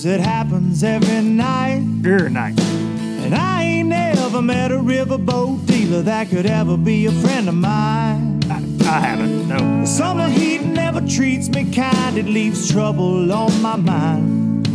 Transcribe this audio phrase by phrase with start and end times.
[0.00, 1.82] Blues, it happens every night.
[2.04, 2.58] Every night.
[2.60, 7.54] And I ain't never met a riverboat dealer that could ever be a friend of
[7.54, 8.40] mine.
[8.50, 9.58] I, I haven't, no.
[9.80, 14.66] The summer heat never treats me kind, it leaves trouble on my mind.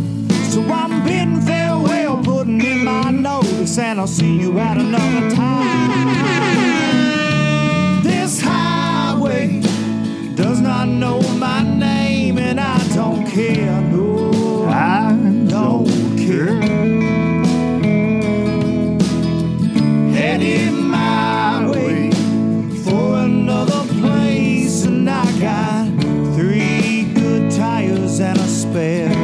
[0.52, 6.12] So I'm bidding farewell, putting in my notice, and I'll see you at another time.
[8.02, 9.60] This highway
[10.34, 13.80] does not know my name, and I don't care.
[13.82, 14.15] No,
[16.44, 17.44] don't.
[20.14, 22.10] Headed my way
[22.84, 25.86] for another place, and I got
[26.34, 29.14] three good tires and a spare.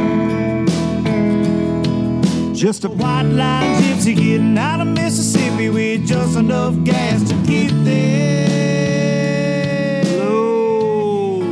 [2.54, 7.72] Just a white line gypsy getting out of Mississippi with just enough gas to get
[7.84, 9.24] there.
[10.18, 11.42] Low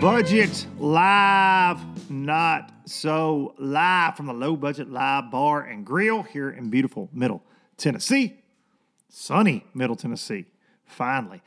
[0.00, 6.70] budget live, not so live from the low budget live bar and grill here in
[6.70, 7.42] beautiful Middle
[7.76, 8.36] Tennessee,
[9.08, 10.46] sunny Middle Tennessee.
[10.84, 11.42] Finally,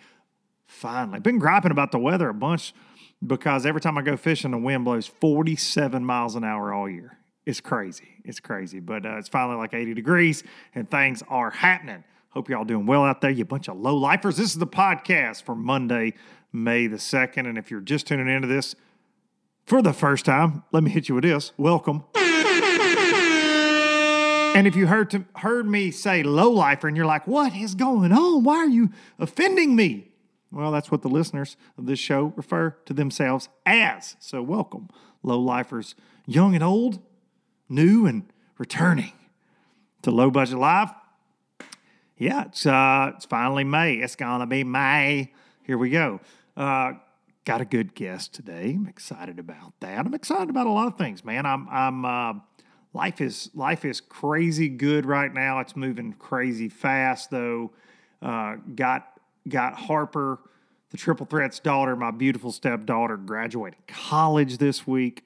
[0.65, 2.73] finally, been griping about the weather a bunch
[3.25, 7.17] because every time I go fishing, the wind blows 47 miles an hour all year.
[7.45, 8.09] It's crazy.
[8.23, 10.43] It's crazy, but uh, it's finally like 80 degrees
[10.75, 12.03] and things are happening.
[12.29, 14.37] Hope y'all doing well out there, you bunch of low lifers.
[14.37, 16.13] This is the podcast for Monday,
[16.53, 17.47] May the 2nd.
[17.47, 18.75] And if you're just tuning into this
[19.65, 21.51] for the first time, let me hit you with this.
[21.57, 22.03] Welcome.
[24.53, 27.73] And if you heard to, heard me say low lifer and you're like, what is
[27.73, 28.43] going on?
[28.43, 30.09] Why are you offending me?
[30.51, 34.17] Well, that's what the listeners of this show refer to themselves as.
[34.19, 34.89] So welcome,
[35.23, 35.95] low lifers,
[36.27, 36.99] young and old,
[37.69, 38.23] new and
[38.57, 39.13] returning
[40.01, 40.91] to Low Budget Live.
[42.17, 43.95] Yeah, it's uh, it's finally May.
[43.95, 45.31] It's gonna be May.
[45.63, 46.19] Here we go.
[46.57, 46.93] Uh,
[47.45, 48.73] got a good guest today.
[48.75, 50.05] I'm excited about that.
[50.05, 51.45] I'm excited about a lot of things, man.
[51.45, 52.33] I'm I'm uh,
[52.93, 55.59] life is life is crazy good right now.
[55.59, 57.71] It's moving crazy fast though.
[58.21, 59.07] Uh, got
[59.47, 60.39] got Harper,
[60.91, 65.23] the triple threat's daughter, my beautiful stepdaughter, graduating college this week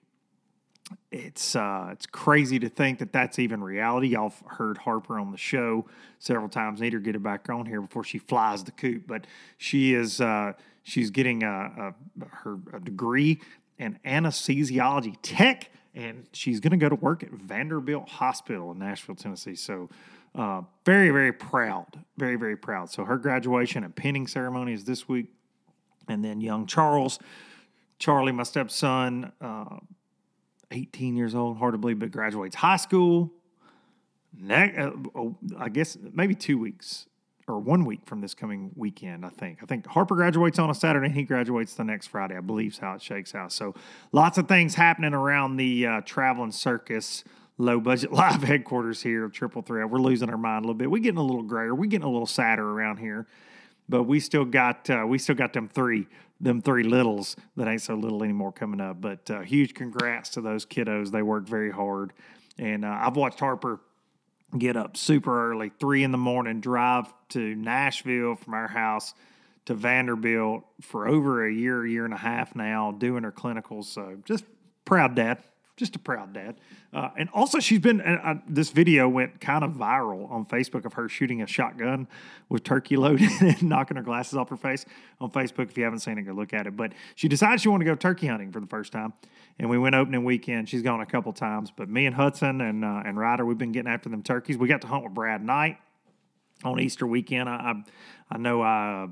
[1.12, 4.10] it's uh, it's crazy to think that that's even reality.
[4.10, 5.86] Y'all heard Harper on the show
[6.20, 6.82] several times.
[6.82, 9.04] Need her get her back on here before she flies the coop.
[9.08, 9.26] But
[9.58, 10.54] she is uh,
[10.86, 13.42] she's getting a, a her a degree
[13.78, 19.16] in anesthesiology tech, and she's going to go to work at Vanderbilt Hospital in Nashville,
[19.16, 19.56] Tennessee.
[19.56, 19.90] So.
[20.34, 21.86] Uh, very, very proud.
[22.18, 22.92] Very, very proud.
[22.92, 25.28] So, her graduation and pinning ceremony is this week.
[26.10, 27.20] And then, young Charles,
[28.00, 29.78] Charlie, my stepson, uh,
[30.72, 33.32] 18 years old, hard to believe, but graduates high school.
[34.38, 37.08] Ne- uh, oh, I guess maybe two weeks
[37.48, 39.60] or one week from this coming weekend, I think.
[39.62, 42.74] I think Harper graduates on a Saturday and he graduates the next Friday, I believe
[42.74, 43.52] is how it shakes out.
[43.52, 43.76] So
[44.12, 47.24] lots of things happening around the uh, traveling circus.
[47.58, 49.90] low budget live headquarters here of Triple Threat.
[49.90, 50.90] We're losing our mind a little bit.
[50.90, 51.76] We're getting a little grayer.
[51.76, 53.28] We're getting a little sadder around here,
[53.88, 56.08] but we still got uh, we still got them three
[56.42, 59.00] them three littles that ain't so little anymore coming up.
[59.00, 61.12] But uh, huge congrats to those kiddos.
[61.12, 62.12] They worked very hard,
[62.58, 63.80] and uh, I've watched Harper
[64.58, 69.14] get up super early, three in the morning, drive to Nashville from our house
[69.66, 73.86] to Vanderbilt for over a year, year and a half now, doing her clinicals.
[73.86, 74.46] So just
[74.86, 75.40] proud dad,
[75.76, 76.56] just a proud dad.
[76.94, 78.00] Uh, and also, she's been.
[78.00, 82.08] Uh, this video went kind of viral on Facebook of her shooting a shotgun
[82.48, 84.86] with turkey loaded and knocking her glasses off her face
[85.20, 85.70] on Facebook.
[85.70, 86.78] If you haven't seen it, go look at it.
[86.78, 89.14] But she decided she wanted to go turkey hunting for the first time,
[89.60, 90.70] and we went opening weekend.
[90.70, 93.74] She's gone a couple times, but me and Hudson and uh, and Ryder, we've been
[93.74, 94.58] getting after them turkeys.
[94.58, 95.78] We got to hunt with Brad Knight
[96.64, 97.50] on Easter weekend.
[97.50, 97.84] I I,
[98.32, 99.08] I know I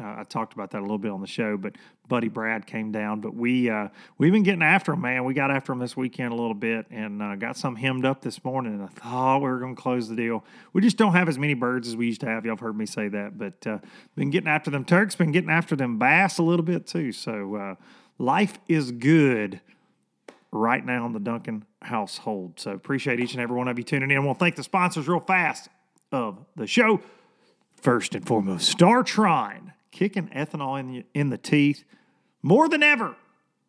[0.00, 1.74] uh, I talked about that a little bit on the show, but
[2.08, 3.20] Buddy Brad came down.
[3.20, 3.88] But we uh,
[4.18, 5.24] we've been getting after him, man.
[5.24, 8.22] We got after him this weekend a little bit, and uh, got some hemmed up
[8.22, 8.74] this morning.
[8.74, 10.44] And I thought we were going to close the deal.
[10.72, 12.44] We just don't have as many birds as we used to have.
[12.44, 13.78] Y'all have heard me say that, but uh,
[14.14, 17.12] been getting after them Turks, been getting after them bass a little bit too.
[17.12, 17.74] So uh,
[18.18, 19.60] life is good
[20.52, 22.60] right now in the Duncan household.
[22.60, 24.16] So appreciate each and every one of you tuning in.
[24.16, 25.68] I want to thank the sponsors real fast
[26.12, 27.00] of the show.
[27.76, 31.84] First and foremost, StarTron kicking ethanol in in the teeth
[32.42, 33.16] more than ever.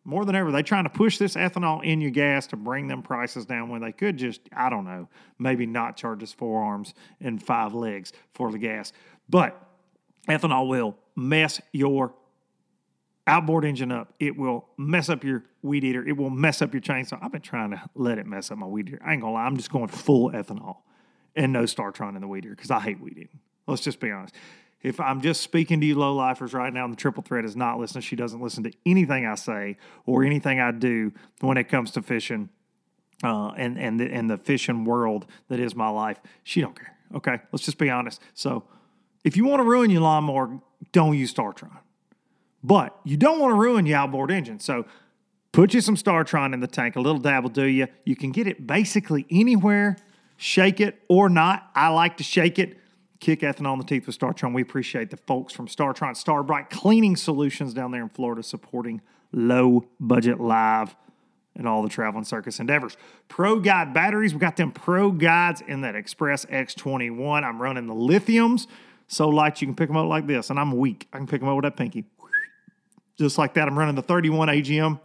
[0.04, 0.52] More than ever.
[0.52, 3.82] They're trying to push this ethanol in your gas to bring them prices down when
[3.82, 5.08] they could just, I don't know,
[5.38, 8.92] maybe not charge us four arms and five legs for the gas.
[9.28, 9.60] But
[10.28, 12.14] ethanol will mess your
[13.26, 14.14] outboard engine up.
[14.18, 16.06] It will mess up your weed eater.
[16.06, 17.18] It will mess up your chainsaw.
[17.22, 19.00] I've been trying to let it mess up my weed eater.
[19.04, 20.78] I ain't gonna lie, I'm just going full ethanol
[21.36, 23.40] and no StarTron in the weed eater because I hate weed eating.
[23.66, 24.34] Let's just be honest
[24.82, 27.56] if I'm just speaking to you low lifers right now, and the triple threat is
[27.56, 29.76] not listening, she doesn't listen to anything I say
[30.06, 32.48] or anything I do when it comes to fishing
[33.24, 36.18] uh, and and the, and the fishing world that is my life.
[36.44, 36.96] She don't care.
[37.14, 38.20] Okay, let's just be honest.
[38.34, 38.64] So
[39.24, 40.60] if you want to ruin your lawnmower,
[40.92, 41.78] don't use StarTron.
[42.62, 44.60] But you don't want to ruin your outboard engine.
[44.60, 44.84] So
[45.52, 46.96] put you some StarTron in the tank.
[46.96, 47.88] A little dab will do you.
[48.04, 49.96] You can get it basically anywhere.
[50.36, 51.70] Shake it or not.
[51.74, 52.77] I like to shake it
[53.20, 54.54] kick ethanol in the teeth with StarTron.
[54.54, 59.00] We appreciate the folks from StarTron, Starbright Cleaning Solutions down there in Florida supporting
[59.32, 60.96] low budget live
[61.56, 62.96] and all the travel and circus endeavors.
[63.26, 67.42] Pro Guide batteries, we got them Pro Guides in that Express X21.
[67.42, 68.66] I'm running the lithiums
[69.08, 71.08] so light you can pick them up like this, and I'm weak.
[71.12, 72.04] I can pick them up with that pinky.
[73.18, 75.00] Just like that, I'm running the 31 AGM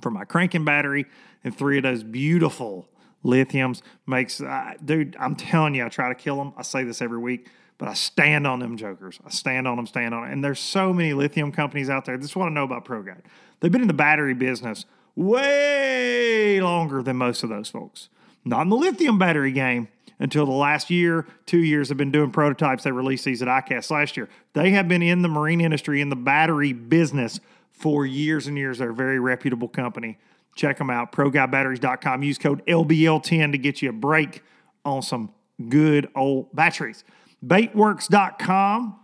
[0.00, 1.04] for my cranking battery
[1.44, 2.88] and three of those beautiful
[3.26, 7.02] lithiums makes uh, dude i'm telling you i try to kill them i say this
[7.02, 10.32] every week but i stand on them jokers i stand on them stand on it
[10.32, 13.22] and there's so many lithium companies out there this is what i know about ProGuide
[13.60, 14.86] they've been in the battery business
[15.16, 18.08] way longer than most of those folks
[18.44, 19.88] not in the lithium battery game
[20.18, 22.84] until the last year, two years have been doing prototypes.
[22.84, 24.28] They released these at ICAST last year.
[24.54, 27.40] They have been in the marine industry, in the battery business
[27.70, 28.78] for years and years.
[28.78, 30.18] They're a very reputable company.
[30.56, 32.22] Check them out, ProGuideBatteries.com.
[32.22, 34.42] Use code LBL10 to get you a break
[34.84, 35.32] on some
[35.68, 37.04] good old batteries.
[37.44, 38.98] Baitworks.com,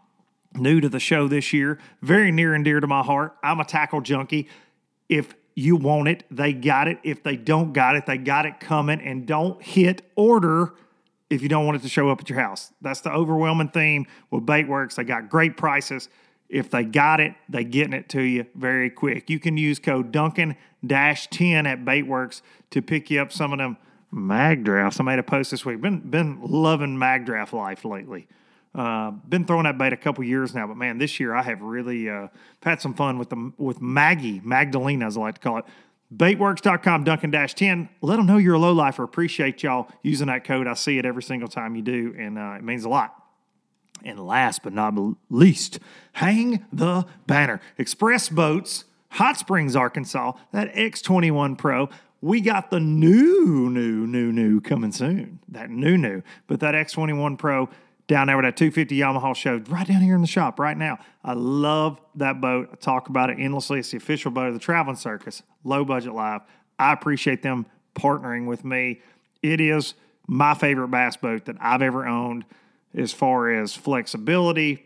[0.54, 3.37] new to the show this year, very near and dear to my heart.
[3.44, 4.49] I'm a tackle junkie.
[5.08, 6.99] If you want it, they got it.
[7.04, 9.00] If they don't got it, they got it coming.
[9.00, 10.72] And don't hit order
[11.28, 12.72] if you don't want it to show up at your house.
[12.81, 14.94] That's the overwhelming theme with Baitworks.
[14.94, 16.09] They got great prices.
[16.52, 19.30] If they got it, they getting it to you very quick.
[19.30, 20.54] You can use code Duncan
[20.87, 23.78] dash 10 at Baitworks to pick you up some of them
[24.11, 25.00] mag drafts.
[25.00, 25.80] I made a post this week.
[25.80, 28.28] Been been loving mag draft life lately.
[28.75, 31.62] Uh, been throwing that bait a couple years now, but man, this year I have
[31.62, 32.28] really uh,
[32.62, 35.64] had some fun with the with Maggie Magdalena, as I like to call it.
[36.14, 37.88] Baitworks.com, Duncan Dash 10.
[38.02, 39.02] Let them know you're a low lifer.
[39.02, 40.66] Appreciate y'all using that code.
[40.66, 43.22] I see it every single time you do, and uh, it means a lot.
[44.04, 44.94] And last but not
[45.30, 45.78] least,
[46.12, 47.61] hang the banner.
[47.78, 51.88] Express Boats, Hot Springs, Arkansas, that X21 Pro.
[52.21, 55.40] We got the new, new, new, new coming soon.
[55.49, 56.23] That new, new.
[56.47, 57.68] But that X21 Pro
[58.06, 60.99] down there with that 250 Yamaha show right down here in the shop right now.
[61.25, 62.68] I love that boat.
[62.73, 63.78] I talk about it endlessly.
[63.78, 66.42] It's the official boat of the Traveling Circus, low budget live.
[66.78, 69.00] I appreciate them partnering with me.
[69.42, 69.94] It is
[70.26, 72.44] my favorite bass boat that I've ever owned
[72.96, 74.84] as far as flexibility.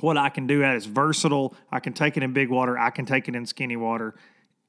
[0.00, 1.54] What I can do at is versatile.
[1.70, 2.78] I can take it in big water.
[2.78, 4.14] I can take it in skinny water.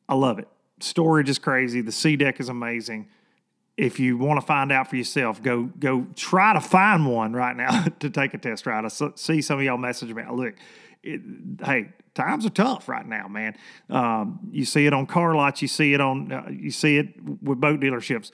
[0.09, 0.47] I love it.
[0.79, 1.81] Storage is crazy.
[1.81, 3.07] The SeaDek is amazing.
[3.77, 7.55] If you want to find out for yourself, go go try to find one right
[7.55, 8.83] now to take a test ride.
[8.83, 10.23] I see some of y'all message me.
[10.29, 10.55] Look,
[11.03, 11.21] it,
[11.63, 13.55] hey, times are tough right now, man.
[13.89, 15.61] Um, you see it on car lots.
[15.61, 16.31] You see it on.
[16.31, 18.31] Uh, you see it with boat dealerships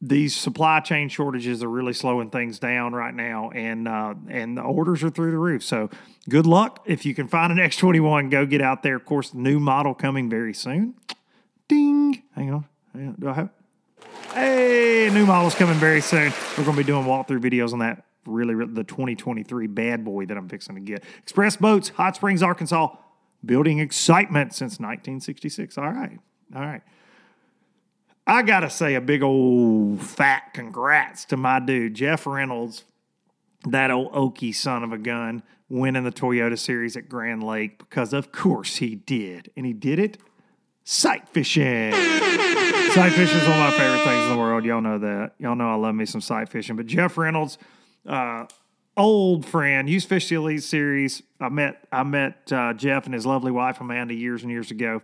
[0.00, 4.62] these supply chain shortages are really slowing things down right now, and uh, and the
[4.62, 5.62] orders are through the roof.
[5.62, 5.88] So
[6.28, 8.30] good luck if you can find an X21.
[8.30, 8.96] Go get out there.
[8.96, 10.94] Of course, new model coming very soon.
[11.68, 12.22] Ding!
[12.34, 12.66] Hang on.
[12.92, 13.16] Hang on.
[13.18, 13.50] Do I have?
[14.32, 16.32] Hey, new model's coming very soon.
[16.56, 18.04] We're going to be doing walkthrough videos on that.
[18.26, 21.04] Really, really, the 2023 bad boy that I'm fixing to get.
[21.22, 22.88] Express Boats, Hot Springs, Arkansas,
[23.44, 25.78] building excitement since 1966.
[25.78, 26.18] All right,
[26.54, 26.82] all right.
[28.26, 32.84] I gotta say a big old fat congrats to my dude Jeff Reynolds,
[33.64, 38.12] that old Okie son of a gun, winning the Toyota Series at Grand Lake because
[38.12, 40.18] of course he did, and he did it
[40.82, 41.92] sight fishing.
[41.92, 44.64] sight fishing is one of my favorite things in the world.
[44.64, 45.32] Y'all know that.
[45.38, 46.74] Y'all know I love me some sight fishing.
[46.74, 47.58] But Jeff Reynolds,
[48.06, 48.46] uh,
[48.96, 51.22] old friend, used to fish the Elite Series.
[51.38, 55.02] I met I met uh, Jeff and his lovely wife Amanda years and years ago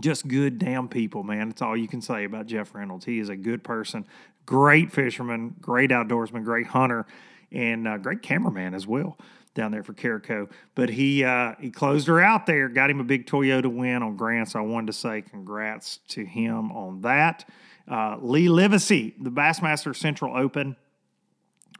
[0.00, 1.48] just good damn people, man.
[1.48, 3.04] That's all you can say about Jeff Reynolds.
[3.04, 4.06] He is a good person,
[4.44, 7.06] great fisherman, great outdoorsman, great hunter,
[7.52, 9.18] and uh, great cameraman as well
[9.54, 10.48] down there for Caraco.
[10.74, 14.16] But he uh, he closed her out there, got him a big Toyota win on
[14.16, 14.48] Grand.
[14.48, 17.48] So I wanted to say congrats to him on that.
[17.90, 20.76] Uh, Lee Livesey, the Bassmaster Central Open,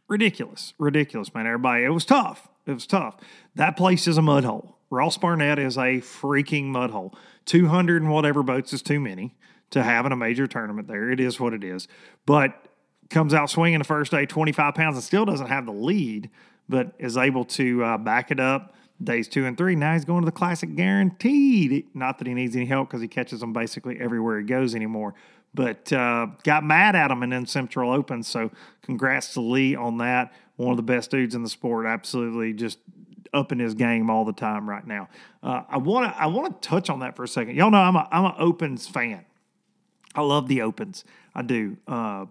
[0.09, 1.47] ridiculous, ridiculous, man.
[1.47, 2.49] Everybody, it was tough.
[2.65, 3.17] It was tough.
[3.55, 4.76] That place is a mud hole.
[4.91, 7.15] Ross Barnett is a freaking mud hole.
[7.47, 9.35] 200 and whatever boats is too many
[9.71, 11.11] to have in a major tournament there.
[11.11, 11.89] It is what it is.
[12.25, 12.67] But
[13.11, 16.31] comes out swinging the first day, 25 pounds, and still doesn't have the lead,
[16.69, 19.75] but is able to uh, back it up days two and three.
[19.75, 21.87] Now he's going to the Classic guaranteed.
[21.95, 25.15] Not that he needs any help because he catches them basically everywhere he goes anymore.
[25.55, 28.23] But uh, got mad at him in then Central Open.
[28.23, 28.51] So
[28.83, 30.33] congrats to Lee on that.
[30.57, 31.87] One of the best dudes in the sport.
[31.87, 32.79] Absolutely just
[33.37, 35.09] up in his game all the time right now.
[35.43, 37.57] Uh, I want to I want to touch on that for a second.
[37.57, 39.25] Y'all know I'm a I'm an Opens fan.
[40.15, 41.05] I love the Opens.
[41.35, 41.77] I do.
[41.87, 42.27] Uh,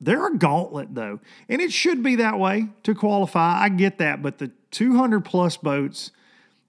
[0.00, 3.62] they're a gauntlet though, and it should be that way to qualify.
[3.62, 6.12] I get that, but the 200 plus boats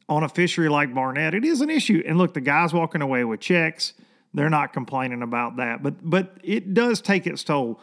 [0.08, 2.01] on a fishery like Barnett, it is an issue.
[2.08, 3.94] And look, the guys walking away with checks,
[4.34, 7.80] they're not complaining about that, but but it does take its toll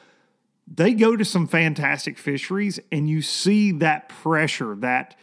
[0.66, 5.14] they go to some fantastic fisheries and you see that pressure that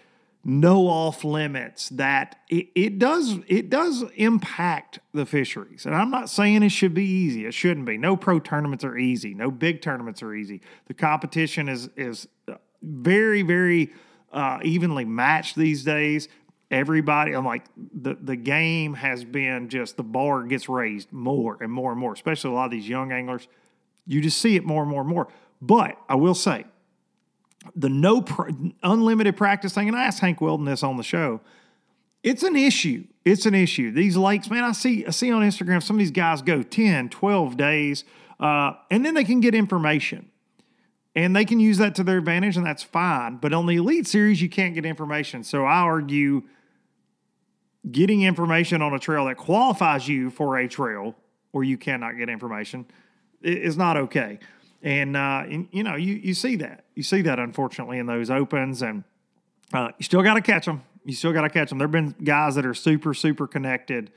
[0.45, 5.85] no off limits that it, it does it does impact the fisheries.
[5.85, 7.45] And i'm not saying it should be easy.
[7.45, 7.97] It shouldn't be.
[7.97, 9.33] No pro tournaments are easy.
[9.33, 10.61] No big tournaments are easy.
[10.87, 12.27] The competition is is
[12.81, 13.93] very very
[14.33, 16.27] uh, evenly matched these days.
[16.71, 21.71] Everybody i'm like the the game has been just the bar gets raised more and
[21.71, 23.47] more and more especially a lot of these young anglers.
[24.05, 25.29] You just see it more and more and more.
[25.61, 26.65] But i will say
[27.75, 28.49] the no pr-
[28.81, 31.41] unlimited practice thing, and I asked Hank Weldon this on the show.
[32.23, 33.05] It's an issue.
[33.25, 33.91] It's an issue.
[33.91, 37.09] These lakes, man, I see I see on Instagram some of these guys go 10,
[37.09, 38.03] 12 days,
[38.39, 40.29] uh, and then they can get information.
[41.15, 43.37] And they can use that to their advantage, and that's fine.
[43.37, 45.43] But on the Elite Series, you can't get information.
[45.43, 46.41] So I argue
[47.91, 51.15] getting information on a trail that qualifies you for a trail
[51.51, 52.85] where you cannot get information
[53.43, 54.39] is not okay.
[54.83, 56.83] And, uh, and, you know, you, you see that.
[56.93, 58.81] You see that, unfortunately, in those opens.
[58.81, 59.05] And
[59.71, 60.83] uh, you still got to catch them.
[61.05, 61.77] You still got to catch them.
[61.77, 64.11] There have been guys that are super, super connected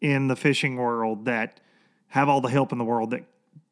[0.00, 1.60] in the fishing world that
[2.08, 3.24] have all the help in the world that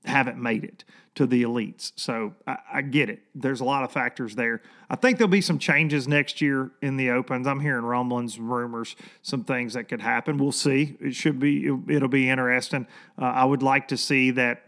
[0.04, 0.84] haven't made it
[1.14, 1.92] to the elites.
[1.96, 3.20] So I, I, get it.
[3.34, 4.62] There's a lot of factors there.
[4.88, 7.46] I think there'll be some changes next year in the opens.
[7.46, 10.38] I'm hearing rumblings, rumors, some things that could happen.
[10.38, 10.96] We'll see.
[11.00, 11.66] It should be.
[11.66, 12.87] It'll be interesting.
[13.20, 14.62] Uh, I would like to see that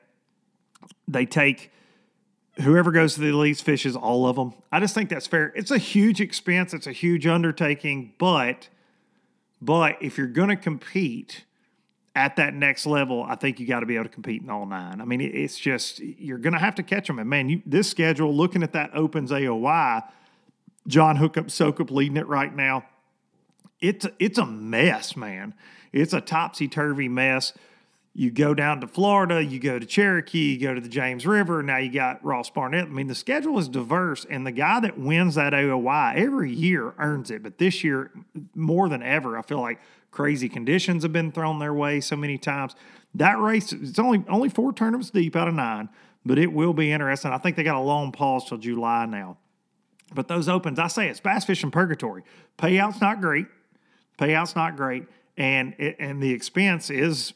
[1.09, 1.71] they take
[2.61, 4.53] whoever goes to the elites fishes all of them.
[4.71, 5.53] I just think that's fair.
[5.55, 6.75] It's a huge expense.
[6.75, 8.69] It's a huge undertaking, but
[9.61, 11.45] but if you're going to compete
[12.15, 14.67] at that next level, I think you got to be able to compete in all
[14.67, 15.01] nine.
[15.01, 17.19] I mean, it's just you're going to have to catch them.
[17.19, 20.03] And man, you, this schedule, looking at that opens AOY,
[20.87, 22.85] John Hookup Sokup leading it right now.
[23.81, 25.55] It's it's a mess, man.
[25.93, 27.53] It's a topsy turvy mess
[28.15, 31.63] you go down to Florida, you go to Cherokee, you go to the James River.
[31.63, 32.85] Now you got Ross Barnett.
[32.85, 36.93] I mean, the schedule is diverse, and the guy that wins that AOY every year
[36.99, 37.43] earns it.
[37.43, 38.11] But this year,
[38.55, 42.37] more than ever, I feel like crazy conditions have been thrown their way so many
[42.37, 42.77] times.
[43.15, 45.89] That race, it's only only four tournaments deep out of nine,
[46.25, 47.31] but it will be interesting.
[47.31, 49.39] I think they got a long pause till July now.
[50.15, 52.25] But those opens, I say it's bass fishing purgatory.
[52.59, 53.47] Payout's not great.
[54.19, 55.07] Payout's not great.
[55.39, 57.33] And and the expense is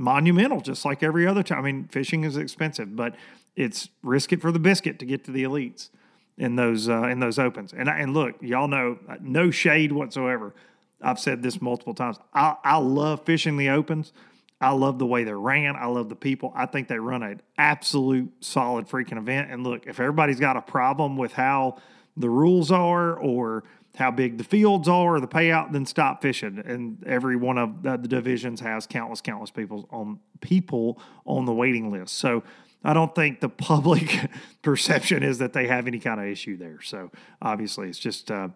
[0.00, 1.58] monumental, just like every other time.
[1.58, 3.14] I mean, fishing is expensive, but
[3.54, 5.90] it's risk it for the biscuit to get to the elites
[6.38, 7.72] in those uh, in those opens.
[7.72, 10.54] And and look, y'all know, uh, no shade whatsoever.
[11.02, 12.18] I've said this multiple times.
[12.34, 14.12] I, I love fishing the opens.
[14.60, 15.76] I love the way they're ran.
[15.76, 16.52] I love the people.
[16.54, 19.50] I think they run an absolute solid freaking event.
[19.50, 21.78] And look, if everybody's got a problem with how
[22.16, 23.64] the rules are or
[24.00, 26.60] how big the fields are the payout, then stop fishing.
[26.64, 31.52] And every one of the, the divisions has countless, countless people on people on the
[31.52, 32.16] waiting list.
[32.16, 32.42] So
[32.82, 34.30] I don't think the public
[34.62, 36.80] perception is that they have any kind of issue there.
[36.82, 38.30] So obviously, it's just.
[38.30, 38.48] Uh,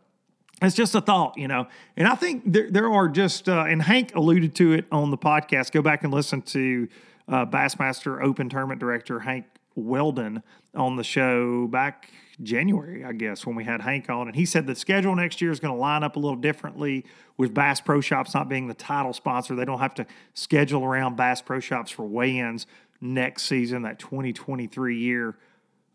[0.63, 1.67] it's just a thought, you know.
[1.97, 5.19] And I think there, there are just, uh, and Hank alluded to it on the
[5.19, 5.73] podcast.
[5.73, 6.89] Go back and listen to
[7.27, 12.09] uh, Bassmaster Open Tournament Director Hank Weldon on the show back
[12.43, 14.27] January, I guess, when we had Hank on.
[14.27, 17.05] And he said the schedule next year is going to line up a little differently
[17.37, 19.55] with Bass Pro Shops not being the title sponsor.
[19.55, 22.67] They don't have to schedule around Bass Pro Shops for weigh ins
[23.01, 25.37] next season, that 2023 year.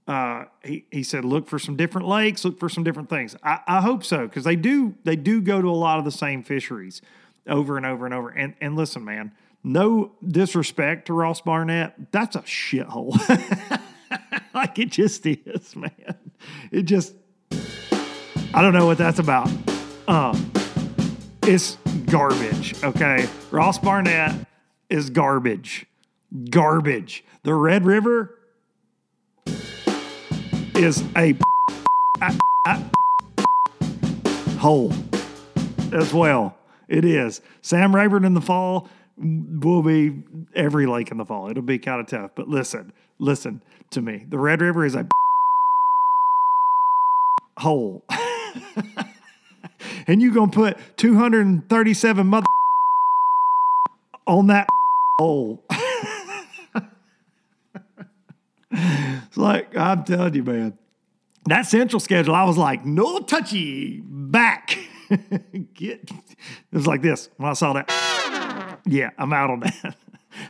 [0.07, 3.35] Uh, he, he said, look for some different lakes, look for some different things.
[3.43, 6.11] I, I hope so because they do they do go to a lot of the
[6.11, 7.01] same fisheries
[7.47, 8.29] over and over and over.
[8.29, 13.19] And and listen, man, no disrespect to Ross Barnett, that's a shithole.
[14.59, 15.91] like it just is, man.
[16.69, 17.15] It just
[18.53, 19.49] I don't know what that's about.
[20.05, 20.51] Um,
[21.43, 22.75] it's garbage.
[22.83, 24.35] Okay, Ross Barnett
[24.89, 25.85] is garbage,
[26.49, 27.23] garbage.
[27.43, 28.37] The Red River
[30.75, 31.37] is a
[34.57, 34.91] hole
[35.93, 36.57] as well.
[36.89, 37.39] It is.
[37.61, 38.89] Sam Rayburn in the fall
[39.19, 40.23] will be
[40.55, 41.49] every lake in the fall.
[41.49, 42.31] It'll be kind of tough.
[42.35, 43.61] But listen, listen
[43.91, 44.25] to me.
[44.27, 45.07] The Red River is a
[47.57, 48.03] hole.
[50.07, 52.45] and you're going to put 237 mother
[54.27, 54.67] on that
[55.19, 55.63] hole.
[58.71, 60.77] it's like, I'm telling you, man.
[61.45, 64.77] That central schedule, I was like, no touchy, back.
[65.73, 66.11] Get.
[66.11, 66.13] It
[66.71, 67.89] was like this when I saw that.
[68.89, 69.95] Yeah, I'm out on that.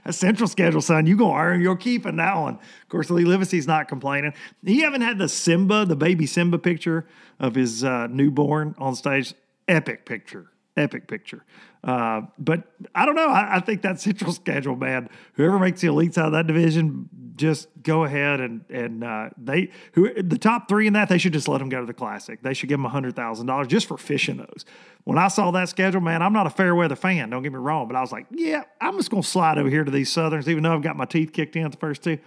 [0.05, 1.07] A central schedule, son.
[1.07, 2.55] You gonna earn your keep in that one.
[2.55, 4.33] Of course, Lee Livesey's not complaining.
[4.63, 7.05] He haven't had the Simba, the baby Simba picture
[7.39, 9.33] of his uh, newborn on stage.
[9.67, 10.51] Epic picture.
[10.75, 11.45] Epic picture.
[11.83, 13.29] Uh, but I don't know.
[13.29, 15.09] I, I, think that central schedule, man.
[15.33, 17.09] Whoever makes the elites out of that division,
[17.39, 21.33] just go ahead and and uh, they who the top three in that they should
[21.33, 22.43] just let them go to the classic.
[22.43, 24.65] They should give them hundred thousand dollars just for fishing those.
[25.05, 27.29] When I saw that schedule, man, I'm not a fair weather fan.
[27.29, 29.83] Don't get me wrong, but I was like, yeah, I'm just gonna slide over here
[29.83, 32.19] to these Southerns, even though I've got my teeth kicked in at the first two.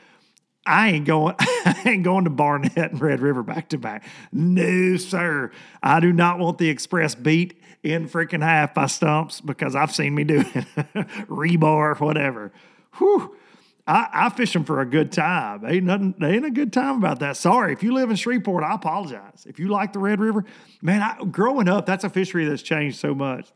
[0.65, 1.35] I ain't going.
[1.41, 4.05] I ain't going to Barnett and Red River back to back.
[4.33, 5.51] No, sir.
[5.83, 10.15] I do not want the express beat in freaking half by stumps because I've seen
[10.15, 10.47] me do it.
[11.29, 12.53] Rebar, whatever.
[12.99, 13.37] Whew.
[13.87, 15.65] I, I fish them for a good time.
[15.67, 16.15] Ain't nothing.
[16.23, 17.37] Ain't a good time about that.
[17.37, 19.45] Sorry, if you live in Shreveport, I apologize.
[19.47, 20.45] If you like the Red River,
[20.81, 23.49] man, I, growing up, that's a fishery that's changed so much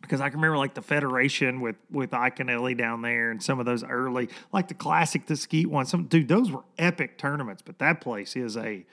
[0.00, 3.66] because I can remember like the Federation with with Iaconelli down there and some of
[3.66, 5.84] those early, like the classic the skeet one.
[5.84, 7.62] Some dude, those were epic tournaments.
[7.64, 8.86] But that place is a,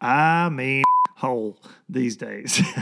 [0.00, 0.84] I mean,
[1.16, 2.62] hole these days.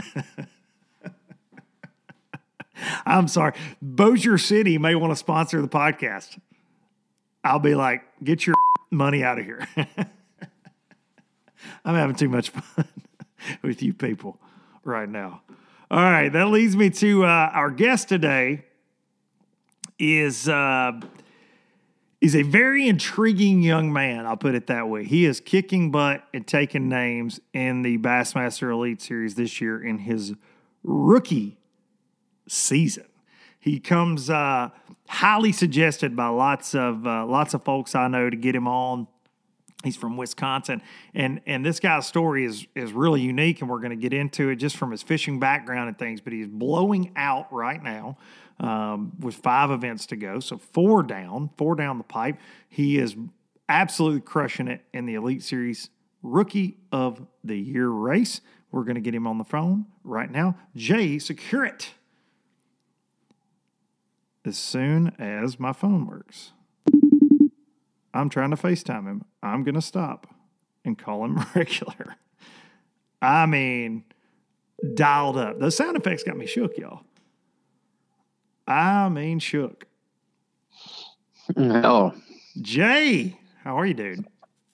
[3.05, 6.39] I'm sorry, Bossier City may want to sponsor the podcast.
[7.43, 8.55] I'll be like, get your
[8.91, 9.67] money out of here.
[11.85, 12.87] I'm having too much fun
[13.61, 14.39] with you people
[14.83, 15.41] right now.
[15.91, 18.65] All right, that leads me to uh, our guest today
[19.97, 20.99] is uh,
[22.21, 24.25] is a very intriguing young man.
[24.25, 25.03] I'll put it that way.
[25.05, 29.99] He is kicking butt and taking names in the Bassmaster Elite Series this year in
[29.99, 30.33] his
[30.83, 31.57] rookie
[32.47, 33.05] season.
[33.59, 34.69] He comes uh,
[35.07, 39.07] highly suggested by lots of uh, lots of folks I know to get him on
[39.83, 40.81] He's from Wisconsin,
[41.13, 44.49] and and this guy's story is is really unique, and we're going to get into
[44.49, 46.19] it just from his fishing background and things.
[46.19, 48.17] But he's blowing out right now
[48.59, 52.37] um, with five events to go, so four down, four down the pipe.
[52.67, 53.15] He is
[53.69, 55.89] absolutely crushing it in the Elite Series
[56.23, 58.41] Rookie of the Year race.
[58.71, 60.57] We're going to get him on the phone right now.
[60.75, 61.87] Jay, Przekurat
[64.45, 66.51] as soon as my phone works.
[68.13, 69.23] I'm trying to FaceTime him.
[69.43, 70.27] I'm going to stop
[70.83, 72.15] and call him regular.
[73.21, 74.03] I mean,
[74.95, 75.59] dialed up.
[75.59, 77.01] The sound effects got me shook, y'all.
[78.67, 79.85] I mean, shook.
[81.57, 82.13] Oh.
[82.61, 84.25] Jay, how are you, dude?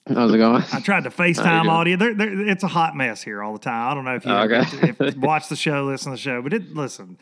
[0.08, 0.62] How's it going?
[0.72, 1.96] I tried to FaceTime audio.
[1.96, 3.90] They're, they're, it's a hot mess here all the time.
[3.90, 4.96] I don't know if you okay.
[5.00, 7.18] if, watch the show, listen to the show, but it listen.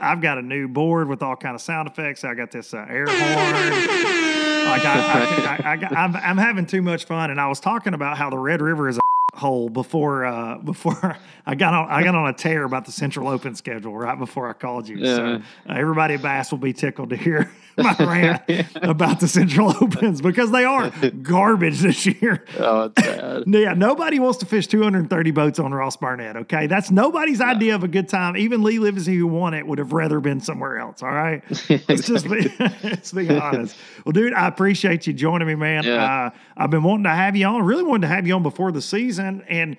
[0.00, 2.24] I've got a new board with all kind of sound effects.
[2.24, 4.20] I got this uh, air horn.
[4.66, 8.16] Like I, I, I, am I'm having too much fun, and I was talking about
[8.16, 9.00] how the Red River is a
[9.36, 13.28] hole before uh, before I got on I got on a tear about the Central
[13.28, 14.98] Open schedule right before I called you.
[14.98, 15.16] Yeah.
[15.16, 15.24] So
[15.68, 17.50] uh, everybody at Bass will be tickled to hear
[17.98, 18.42] my rant
[18.76, 20.90] about the Central Opens because they are
[21.22, 22.44] garbage this year.
[22.60, 23.44] Oh, it's bad.
[23.46, 26.36] Yeah, nobody wants to fish 230 boats on Ross Barnett.
[26.36, 28.36] Okay, that's nobody's idea of a good time.
[28.36, 31.02] Even Lee Livesey, who won it, would have rather been somewhere else.
[31.02, 31.42] All right,
[31.88, 33.76] let's just be let's be honest.
[34.04, 35.84] Well, dude, I appreciate you joining me, man.
[35.84, 36.26] Yeah.
[36.26, 37.62] Uh, I've been wanting to have you on.
[37.62, 39.76] Really wanted to have you on before the season, and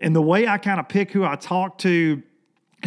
[0.00, 2.22] and the way I kind of pick who I talk to.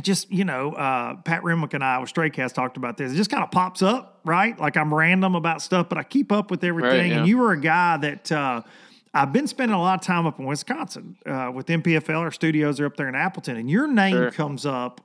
[0.02, 3.14] Just you know, uh, Pat Renwick and I with Straycast talked about this.
[3.14, 4.60] It just kind of pops up, right?
[4.60, 7.12] Like I'm random about stuff, but I keep up with everything.
[7.12, 7.20] yeah.
[7.20, 8.62] And you were a guy that uh,
[9.14, 12.20] I've been spending a lot of time up in Wisconsin uh, with NPFL.
[12.20, 14.32] Our studios are up there in Appleton, and your name Sure.
[14.32, 15.00] comes up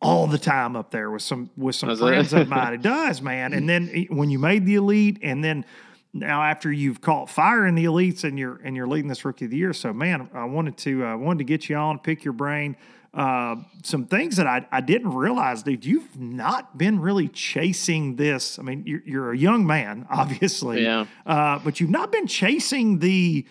[0.00, 1.96] all the time up there with some with some it?
[1.98, 2.74] friends of mine.
[2.74, 3.52] It does, man.
[3.52, 5.64] And then eh, when you made the elite, and then
[6.12, 9.46] now after you've caught fire in the elites, and you're and you're leading this rookie
[9.46, 9.72] of the year.
[9.72, 12.76] So, man, I wanted to uh, wanted to get you on, pick your brain.
[13.16, 15.86] Uh, some things that I, I didn't realize, dude.
[15.86, 18.58] You've not been really chasing this.
[18.58, 21.06] I mean, you're, you're a young man, obviously, Yeah.
[21.24, 23.46] uh, but you've not been chasing the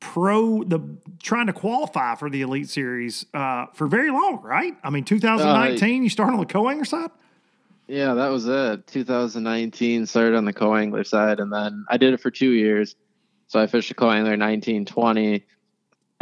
[0.00, 0.80] pro the
[1.22, 4.74] trying to qualify for the elite series uh, for very long, right?
[4.82, 7.10] I mean, 2019, you started on the co-angler side.
[7.86, 8.86] Yeah, that was it.
[8.88, 12.96] 2019 started on the co-angler side, and then I did it for two years.
[13.46, 15.44] So I fished a co-angler 19, 20,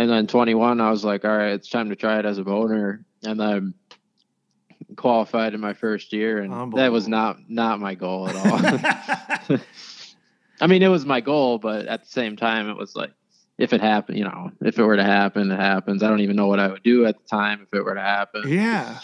[0.03, 0.81] and then 21.
[0.81, 3.75] I was like, all right, it's time to try it as a boner, and then
[4.97, 9.59] qualified in my first year, and that was not not my goal at all.
[10.61, 13.13] I mean, it was my goal, but at the same time, it was like,
[13.59, 16.03] if it happened, you know, if it were to happen, it happens.
[16.03, 18.01] I don't even know what I would do at the time if it were to
[18.01, 18.49] happen.
[18.49, 18.99] Yeah.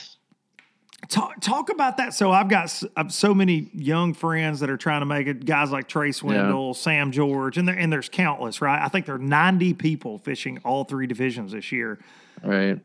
[1.09, 2.13] Talk, talk about that.
[2.13, 5.47] So I've got I've uh, so many young friends that are trying to make it.
[5.47, 8.83] Guys like Trey Swindle, Sam George, and there and there's countless, right?
[8.83, 11.99] I think there are 90 people fishing all three divisions this year.
[12.43, 12.79] Right.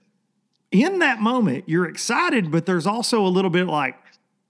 [0.71, 3.95] In that moment, you're excited, but there's also a little bit like,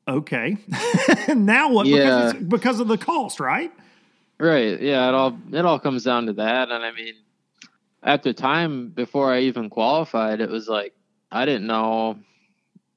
[0.08, 0.58] okay,
[1.36, 1.88] now what?
[1.88, 1.98] Yeah.
[1.98, 3.72] Because, it's, because of the cost, right?
[4.40, 4.80] Right.
[4.80, 5.10] Yeah.
[5.10, 6.70] It all it all comes down to that.
[6.70, 7.16] And I mean,
[8.04, 10.94] at the time before I even qualified, it was like
[11.32, 12.20] I didn't know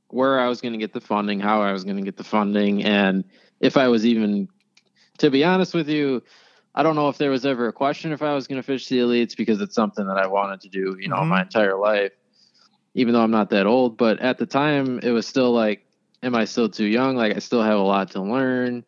[0.09, 2.25] where I was going to get the funding, how I was going to get the
[2.25, 3.25] funding, and
[3.61, 4.49] if I was even.
[5.21, 6.23] To be honest with you,
[6.75, 8.87] I don't know if there was ever a question if I was going to fish
[8.89, 11.29] the elites because it's something that I wanted to do, you know, Mhm.
[11.29, 12.13] my entire life.
[12.95, 15.87] Even though I'm not that old, but at the time it was still like,
[16.23, 17.17] am I still too young?
[17.17, 18.85] Like I still have a lot to learn,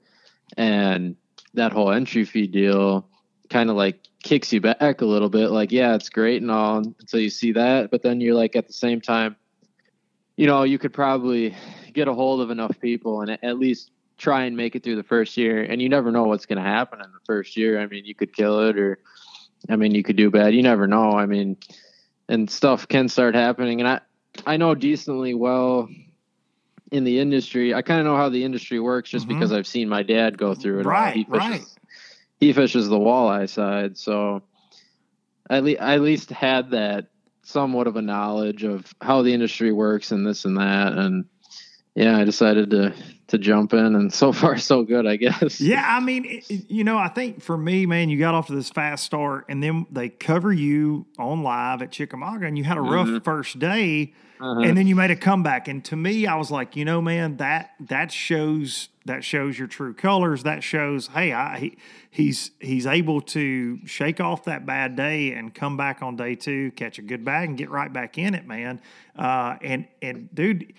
[0.59, 1.17] and
[1.55, 3.09] that whole entry fee deal
[3.49, 5.49] kind of like kicks you back a little bit.
[5.51, 8.67] Like, yeah, it's great and all until you see that, but then you're like at
[8.67, 9.37] the same time,
[10.39, 11.57] you know, you could probably
[11.93, 15.03] get a hold of enough people and at least try and make it through the
[15.03, 15.65] first year.
[15.65, 17.81] And you never know what's going to happen in the first year.
[17.81, 19.01] I mean, you could kill it or,
[19.69, 20.55] I mean, you could do bad.
[20.55, 21.11] You never know.
[21.11, 21.57] I mean,
[22.29, 23.81] and stuff can start happening.
[23.81, 24.01] And I,
[24.47, 25.89] I know decently well
[26.93, 27.75] in the industry.
[27.75, 29.31] I kind of know how the industry works just Mhm.
[29.31, 30.87] because I've seen my dad go through it.
[30.87, 31.65] Right, He fishes, right.
[32.39, 34.45] He fishes the walleye side, so
[35.51, 37.09] at least I at least had that
[37.49, 41.25] somewhat of a knowledge of how the industry works and this and that, and
[41.99, 42.95] yeah, I decided to
[43.29, 45.61] to jump in, and so far so good, I guess.
[45.61, 48.55] Yeah, I mean, it, you know, I think for me, man, you got off to
[48.55, 52.79] this fast start, and then they cover you on live at Chickamauga, and you had
[52.79, 53.23] a rough Mhm.
[53.25, 54.61] first day, Uh-huh.
[54.61, 55.69] and then you made a comeback.
[55.69, 59.69] And to me, I was like, you know, man, that that shows that shows your
[59.69, 60.43] true colors.
[60.45, 61.77] That shows, hey, I he,
[62.11, 66.71] he's he's able to shake off that bad day and come back on day two,
[66.77, 68.81] catch a good bag, and get right back in it, man.
[69.19, 70.73] Uh, and and dude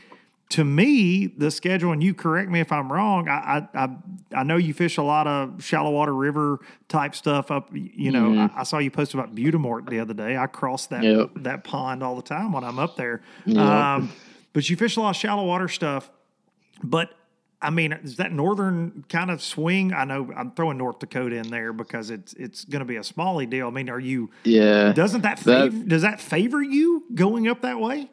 [0.49, 3.29] to me, the schedule, and you correct me if I'm wrong.
[3.29, 3.89] I I
[4.33, 7.69] I, know you fish a lot of shallow water river type stuff up.
[7.71, 10.37] You know, I, I saw you post about Butte des Morts the other day.
[10.37, 11.31] I cross that Yep.
[11.43, 13.21] that pond all the time when I'm up there.
[13.45, 13.57] Yep.
[13.57, 14.11] Um,
[14.53, 16.09] but you fish a lot of shallow water stuff.
[16.83, 17.11] But
[17.61, 19.93] I mean, is that northern kind of swing?
[19.93, 23.01] I know I'm throwing North Dakota in there because it's it's going to be a
[23.01, 23.67] smally deal.
[23.67, 24.31] I mean, are you?
[24.45, 28.09] yeah, Doesn't that, That- favor, does that favor you going up that way?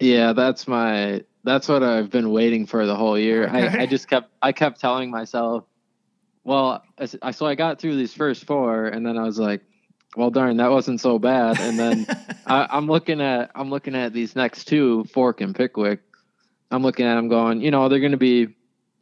[0.00, 3.46] Yeah, that's my that's what I've been waiting for the whole year.
[3.46, 3.68] Okay.
[3.68, 5.64] I, I just kept I kept telling myself,
[6.44, 6.82] well,
[7.22, 9.62] I, so I got through these first four, and then I was like,
[10.16, 11.60] well, darn, that wasn't so bad.
[11.60, 12.06] And then
[12.46, 16.00] I, I'm looking at I'm looking at these next two, Fork and Pickwick.
[16.70, 18.54] I'm looking at them going, you know, they're going to be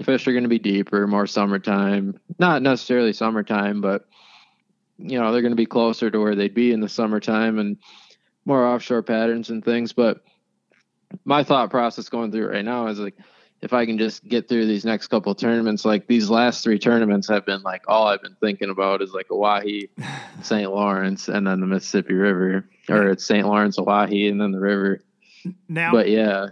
[0.03, 2.19] fish are going to be deeper, more summertime.
[2.39, 4.09] Not necessarily summertime, but
[4.97, 7.77] you know, they're going to be closer to where they'd be in the summertime and
[8.45, 9.93] more offshore patterns and things.
[9.93, 10.23] But
[11.25, 13.14] my thought process going through it right now is like
[13.61, 16.79] if I can just get through these next couple of tournaments, like these last three
[16.79, 19.88] tournaments have been like all I've been thinking about is like Oahe,
[20.42, 20.71] St.
[20.71, 23.47] Lawrence, and then the Mississippi River, or it's St.
[23.47, 25.01] Lawrence, Oahe, and then the river.
[25.68, 26.49] Now, But yeah,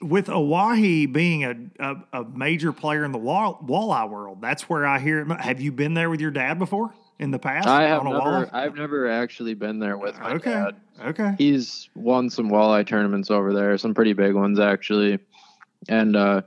[0.00, 4.86] with Oahe being a, a, a major player in the wall, walleye world, that's where
[4.86, 5.40] I hear it.
[5.40, 7.68] Have you been there with your dad before in the past?
[7.68, 8.50] I have never, walleye?
[8.52, 10.50] I've never actually been there with my Okay.
[10.50, 10.76] dad.
[11.04, 11.34] Okay.
[11.38, 15.18] He's won some walleye tournaments over there, some pretty big ones actually.
[15.88, 16.42] And uh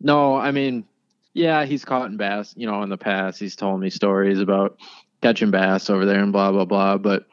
[0.00, 0.84] no, I mean,
[1.32, 3.38] yeah, he's caught in bass, you know, in the past.
[3.40, 4.78] He's told me stories about
[5.22, 7.26] catching bass over there and blah blah blah, but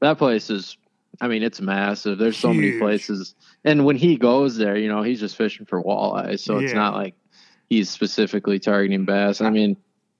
[0.00, 0.76] that place is
[1.20, 2.18] I mean, it's massive.
[2.18, 3.34] There's so many places.
[3.64, 6.94] And when he goes there, you know, he's just fishing for walleyes, so it's not
[6.94, 7.14] like
[7.70, 9.40] he's specifically targeting bass.
[9.40, 9.78] I mean,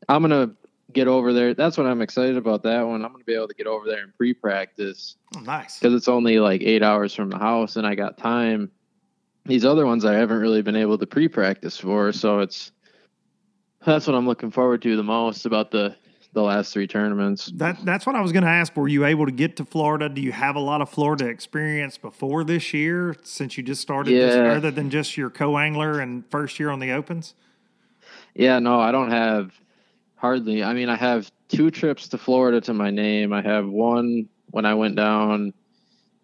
[0.08, 0.56] I'm going to
[0.96, 1.54] get over there.
[1.54, 3.04] That's what I'm excited about that one.
[3.04, 5.78] I'm going to be able to get over there and pre-practice Oh, nice.
[5.78, 8.70] because it's only like eight hours from the house and I got time.
[9.44, 12.72] These other ones I haven't really been able to pre-practice for, so it's
[13.84, 15.94] that's what I'm looking forward to the most about the
[16.32, 17.46] the last three tournaments.
[17.54, 18.76] That that's what I was going to ask.
[18.76, 20.08] Were you able to get to Florida?
[20.08, 24.10] Do you have a lot of Florida experience before this year, since you just started
[24.12, 24.52] this, Yeah.
[24.56, 27.34] other than just your co-angler and first year on the opens?
[28.34, 29.52] Yeah, no, I don't have
[30.16, 30.64] hardly.
[30.64, 33.32] I mean, I have two trips to Florida to my name.
[33.32, 35.52] I have one when I went down.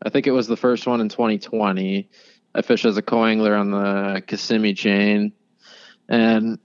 [0.03, 2.09] I think it was the first one in 2020.
[2.55, 5.33] I fished as a co-angler on the Kissimmee chain,
[6.09, 6.59] and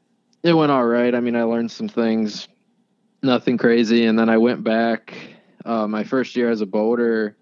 [0.43, 1.13] it went all right.
[1.13, 2.47] I mean, I learned some things,
[3.21, 4.05] nothing crazy.
[4.05, 5.15] And then I went back
[5.63, 7.37] uh, my first year as a boater.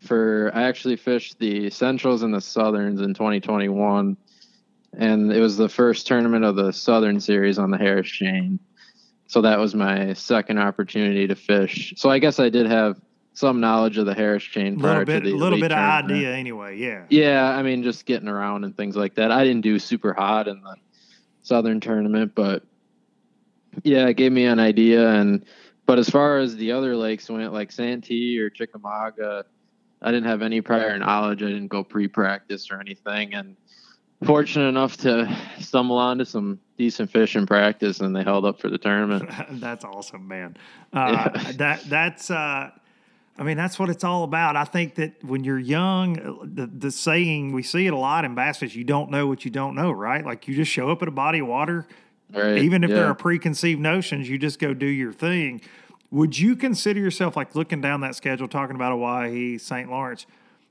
[0.00, 4.16] For I actually fished the Centrals and the Southerns in 2021
[4.96, 8.58] and it was the first tournament of the Southern Series on the Harris chain.
[9.28, 11.92] So that was my second opportunity to fish.
[11.96, 12.98] So I guess I did have
[13.34, 15.78] some knowledge of the Harris chain A prior little bit, to the little bit of
[15.78, 16.76] idea, anyway.
[16.78, 17.04] Yeah.
[17.10, 19.30] Yeah, I mean, just getting around and things like that.
[19.30, 20.74] I didn't do super hot in the
[21.42, 22.64] Southern tournament, but
[23.84, 25.08] yeah, it gave me an idea.
[25.10, 25.44] And
[25.84, 29.44] but as far as the other lakes went, like Santee or Chickamauga,
[30.00, 31.42] I didn't have any prior knowledge.
[31.42, 33.56] I didn't go pre-practice or anything, and
[34.24, 38.68] fortunate enough to stumble onto some decent fish in practice, and they held up for
[38.68, 39.30] the tournament.
[39.60, 40.56] that's awesome, man.
[40.92, 41.52] Uh, Yeah.
[41.58, 42.30] That that's.
[42.30, 42.70] Uh,
[43.40, 44.56] I mean, that's what it's all about.
[44.56, 46.14] I think that when you're young,
[46.54, 49.44] the, the saying we see it a lot in bass fish: you don't know what
[49.44, 50.24] you don't know, right?
[50.26, 51.86] Like you just show up at a body of water,
[52.32, 52.58] Right?
[52.58, 55.60] even if there are preconceived notions, you just go do your thing.
[56.10, 59.88] Would you consider yourself like looking down that schedule, talking about Oahe, St.
[59.88, 60.26] Lawrence?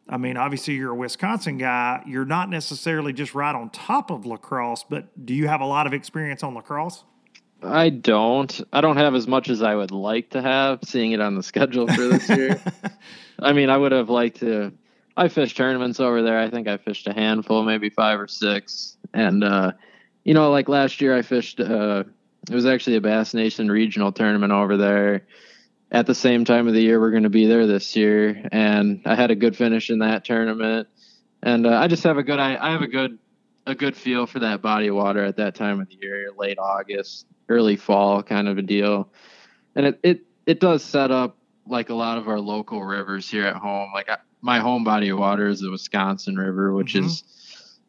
[0.10, 2.02] I mean, obviously you're a Wisconsin guy.
[2.06, 5.66] You're not necessarily just right on top of La Crosse, but do you have a
[5.66, 7.04] lot of experience on La Crosse?
[7.62, 8.62] I don't.
[8.72, 11.44] I don't have as much as I would like to have, seeing it on the
[11.44, 12.62] schedule for this year.
[13.40, 14.72] I mean, I would have liked to.
[15.18, 16.40] I fished tournaments over there.
[16.40, 18.98] I think I fished a handful, maybe five or six.
[19.14, 19.72] And, uh,
[20.24, 22.04] you know, like last year, I fished, uh,
[22.48, 25.26] it was actually a Bass Nation regional tournament over there
[25.92, 28.48] at the same time of the year we're going to be there this year.
[28.52, 30.88] And I had a good finish in that tournament.
[31.42, 33.18] And uh, I just have a good, I, I have a good,
[33.66, 36.58] a good feel for that body of water at that time of the year, late
[36.60, 39.10] August, early fall kind of a deal.
[39.76, 43.46] And it, it, it does set up like a lot of our local rivers here
[43.46, 43.92] at home.
[43.94, 47.06] Like I, my home body of water is the Wisconsin River, which Mhm.
[47.06, 47.24] is,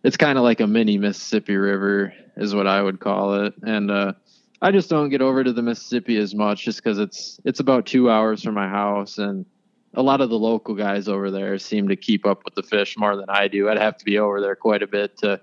[0.04, 3.54] it's kind of like a mini Mississippi River is what I would call it.
[3.62, 4.12] And, uh,
[4.60, 7.86] I just don't get over to the Mississippi as much just because it's, it's about
[7.86, 9.46] two hours from my house and,
[9.94, 12.96] a lot of the local guys over there seem to keep up with the fish
[12.98, 13.68] more than I do.
[13.68, 15.40] I'd have to be over there quite a bit to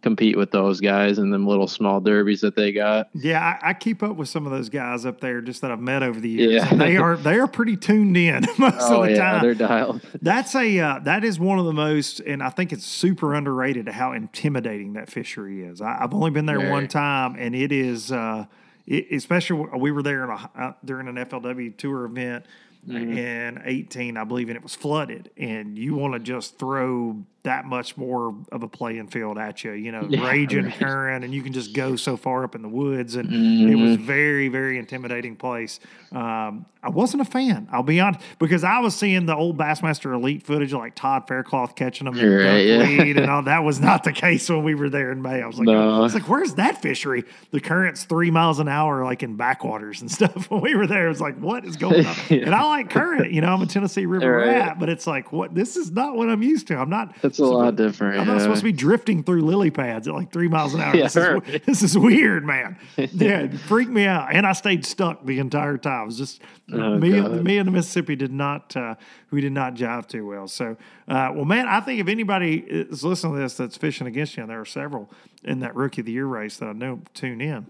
[0.00, 3.08] compete with those guys and them little small derbies that they got.
[3.14, 5.80] Yeah, I, I keep up with some of those guys up there just that I've
[5.80, 6.52] met over the years.
[6.64, 6.74] Yeah.
[6.74, 9.42] They are they are pretty tuned in most oh of the yeah, time.
[9.42, 10.00] they're dialed.
[10.22, 13.88] That's a uh, that is one of the most, and I think it's super underrated
[13.88, 15.80] how intimidating that fishery is.
[15.80, 16.70] I, I've only been there Very.
[16.70, 18.46] one time, and it is, uh,
[18.86, 22.44] it, especially we were there in a, uh, during an FLW tour event
[22.86, 23.18] Mm-hmm.
[23.18, 27.64] in eighteen, I believe, and it was flooded, and you want to just throw that
[27.64, 30.74] much more of a playing field at you, you know, Yeah, raging right.
[30.74, 33.82] current, and you can just go so far up in the woods, and it Mm-hmm.
[33.82, 35.80] was very, very intimidating place.
[36.12, 40.14] Um, I wasn't a fan, I'll be honest, because I was seeing the old Bassmaster
[40.14, 43.22] Elite footage of like Todd Faircloth catching them in Right, yeah.
[43.22, 43.42] and all.
[43.48, 45.42] That was not the case when we were there in May.
[45.42, 45.96] I was like, No.
[45.96, 47.24] I was like, where's that fishery?
[47.50, 50.50] The current's three miles an hour, like in backwaters and stuff.
[50.50, 52.14] When we were there, it was like, what is going on?
[52.28, 52.42] Yeah.
[52.46, 54.46] And I like current, you know, I'm a Tennessee River Right.
[54.48, 55.54] rat, but it's like, what?
[55.54, 56.76] This is not what I'm used to.
[56.76, 57.14] I'm not.
[57.38, 58.18] It's a lot different.
[58.20, 60.94] I'm not supposed to be drifting through lily pads at like three miles an hour.
[60.96, 62.78] Yeah, this, is, this is weird, man.
[62.96, 66.02] Yeah, it freaked me out, and I stayed stuck the entire time.
[66.02, 67.42] It was just Oh, me, God.
[67.44, 68.96] me and the Mississippi did not uh,
[69.30, 70.48] we did not jive too well.
[70.48, 70.76] So,
[71.08, 74.42] uh, well, man, I think if anybody is listening to this that's fishing against you,
[74.42, 75.10] and there are several
[75.44, 77.66] in that rookie of the year race that I know tune in.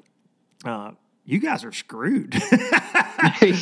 [0.64, 0.92] Uh,
[1.28, 2.34] you guys are screwed.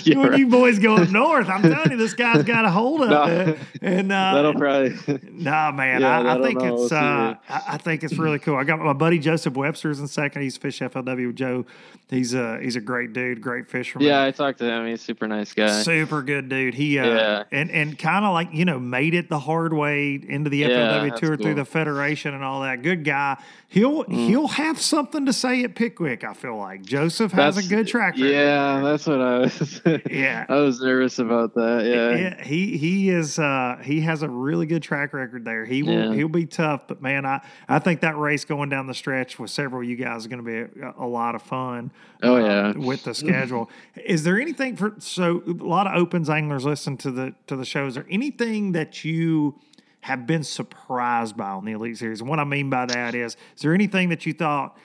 [0.06, 0.38] When right.
[0.38, 3.24] you boys go up north, I'm telling you, this guy's got a hold of No.
[3.24, 3.58] it.
[3.80, 4.94] And uh, That'll probably.
[5.32, 6.82] Nah, man, Yeah, I, I think know.
[6.84, 8.56] it's uh, I, think it's really cool.
[8.56, 10.42] I got my buddy Joseph Webster's in second.
[10.42, 11.64] He's fish FLW Joe.
[12.08, 14.06] He's a he's a great dude, great fisherman.
[14.06, 14.86] Yeah, I talked to him.
[14.86, 15.82] He's a super nice guy.
[15.82, 16.74] Super good dude.
[16.74, 17.42] He uh, Yeah.
[17.50, 21.08] and and kind of like you know made it the hard way into the FLW
[21.08, 22.82] that's tour through the federation and all that.
[22.82, 23.38] Good guy.
[23.68, 24.28] He'll Mm.
[24.28, 26.22] he'll have something to say at Pickwick.
[26.24, 28.30] I feel like Joseph has a good track record.
[28.30, 29.80] Yeah, that's what I was.
[30.10, 30.46] Yeah.
[30.48, 31.84] I was nervous about that.
[31.84, 32.16] Yeah.
[32.16, 35.64] Yeah, he he is uh he has a really good track record there.
[35.64, 36.14] He will Yeah.
[36.14, 39.50] he'll be tough, but man, I I think that race going down the stretch with
[39.50, 41.90] several of you guys is going to be a, a lot of fun.
[42.22, 42.72] Oh, uh, yeah.
[42.72, 43.70] with the schedule.
[44.04, 47.64] is there anything for so a lot of opens anglers listen to the to the
[47.64, 47.86] show?
[47.86, 49.58] Is there anything that you
[50.00, 52.20] have been surprised by on the Elite Series?
[52.20, 54.76] And what I mean by that is, is there anything that you thought?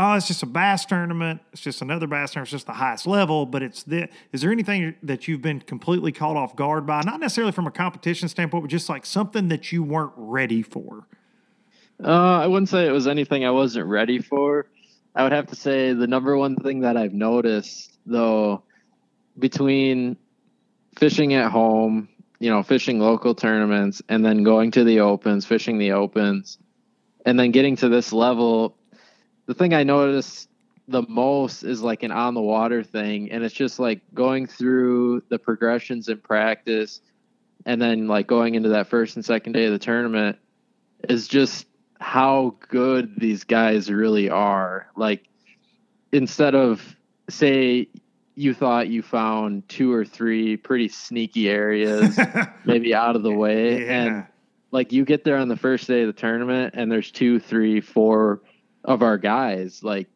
[0.00, 1.40] Oh, it's just a bass tournament.
[1.52, 2.46] It's just another bass tournament.
[2.46, 4.08] It's just the highest level, but it's the.
[4.32, 7.02] Is there anything that you've been completely caught off guard by?
[7.02, 11.08] Not necessarily from a competition standpoint, but just like something that you weren't ready for.
[12.02, 14.66] Uh, I wouldn't say it was anything I wasn't ready for.
[15.16, 18.62] I would have to say the number one thing that I've noticed, though,
[19.36, 20.16] between
[20.96, 22.08] fishing at home,
[22.38, 26.56] you know, fishing local tournaments, and then going to the opens, fishing the opens,
[27.26, 28.77] and then getting to this level,
[29.48, 30.48] the thing I noticed
[30.86, 33.32] the most is like an on the water thing.
[33.32, 37.00] And it's just like going through the progressions in practice
[37.66, 40.38] and then like going into that first and second day of the tournament
[41.08, 41.66] is just
[41.98, 44.86] how good these guys really are.
[44.96, 45.24] Like
[46.12, 46.96] instead of
[47.30, 47.88] say
[48.34, 52.18] you thought you found two or three pretty sneaky areas
[52.66, 54.04] maybe out of the way Yeah.
[54.04, 54.26] and
[54.70, 57.80] like you get there on the first day of the tournament and there's two, three,
[57.80, 58.42] four
[58.88, 60.08] of our guys like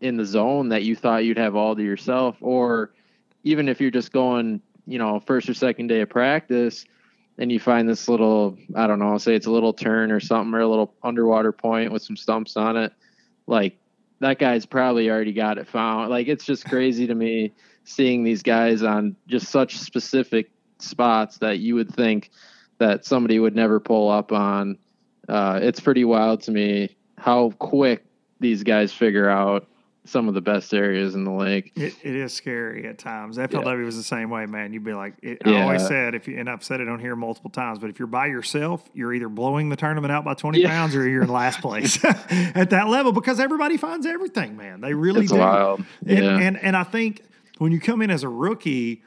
[0.00, 2.92] in the zone that you thought you'd have all to yourself, or
[3.44, 6.84] even if you're just going, you know, first or second day of practice
[7.38, 10.52] and you find this little, I don't know, say it's a little turn or something
[10.54, 12.92] or a little underwater point with some stumps on it,
[13.46, 13.78] like
[14.20, 16.10] that guy's probably already got it found.
[16.10, 17.52] Like it's just crazy to me
[17.84, 22.30] seeing these guys on just such specific spots that you would think
[22.76, 24.76] that somebody would never pull up on.
[25.26, 28.04] Uh, it's pretty wild to me how quick
[28.40, 29.66] these guys figure out
[30.06, 31.72] some of the best areas in the lake.
[31.76, 33.36] It, it is scary at times.
[33.36, 34.72] FLW was the same way, man.
[34.72, 35.62] You'd be like, it, I Yeah.
[35.62, 38.08] always said, if you, and I've said it on here multiple times, but if you're
[38.08, 40.68] by yourself, you're either blowing the tournament out by 20 Yeah.
[40.68, 44.80] pounds or you're in last place at that level because everybody finds everything, man.
[44.80, 45.38] They really It's do.
[45.38, 45.84] wild.
[46.06, 46.38] And, Yeah.
[46.38, 47.20] and, and I think
[47.58, 49.02] when you come in as a rookie,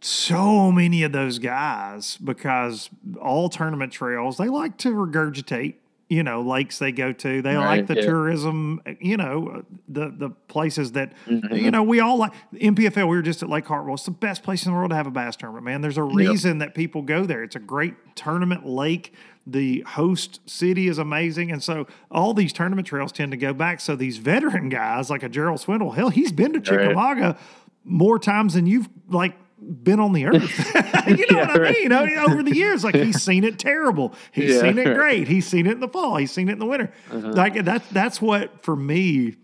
[0.00, 5.74] so many of those guys, because all tournament trails, they like to regurgitate,
[6.10, 7.40] you know, lakes they go to.
[7.40, 8.02] They like the yeah.
[8.02, 11.54] tourism, you know, the the places that, Mm-hmm.
[11.54, 12.32] you know, we all like.
[12.52, 13.94] NPFL, we were just at Lake Hartwell.
[13.94, 15.80] It's the best place in the world to have a bass tournament, man.
[15.80, 17.44] There's a reason that people go there.
[17.44, 19.14] It's a great tournament lake.
[19.46, 21.52] The host city is amazing.
[21.52, 23.80] And so all these tournament trails tend to go back.
[23.80, 27.38] So these veteran guys, like a Gerald Swindle, hell, he's been to Chickamauga
[27.84, 30.74] more times than you've like been on the earth.
[31.08, 31.76] you know Yeah, what I right.
[31.80, 31.92] mean?
[31.92, 34.14] Over the years, like he's seen it terrible.
[34.32, 34.96] He's Yeah, seen it right.
[34.96, 35.28] great.
[35.28, 36.16] He's seen it in the fall.
[36.16, 36.92] He's seen it in the winter.
[37.10, 37.32] Uh-huh.
[37.32, 37.88] Like that.
[37.90, 39.36] That's what for me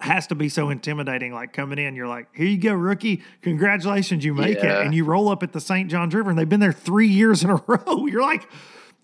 [0.00, 1.32] has to be so intimidating.
[1.32, 3.22] Like coming in, you're like, here you go, rookie.
[3.42, 4.64] Congratulations, you make it.
[4.64, 5.90] And you roll up at the St.
[5.90, 8.06] John's River, and they've been there three years in a row.
[8.06, 8.48] You're like,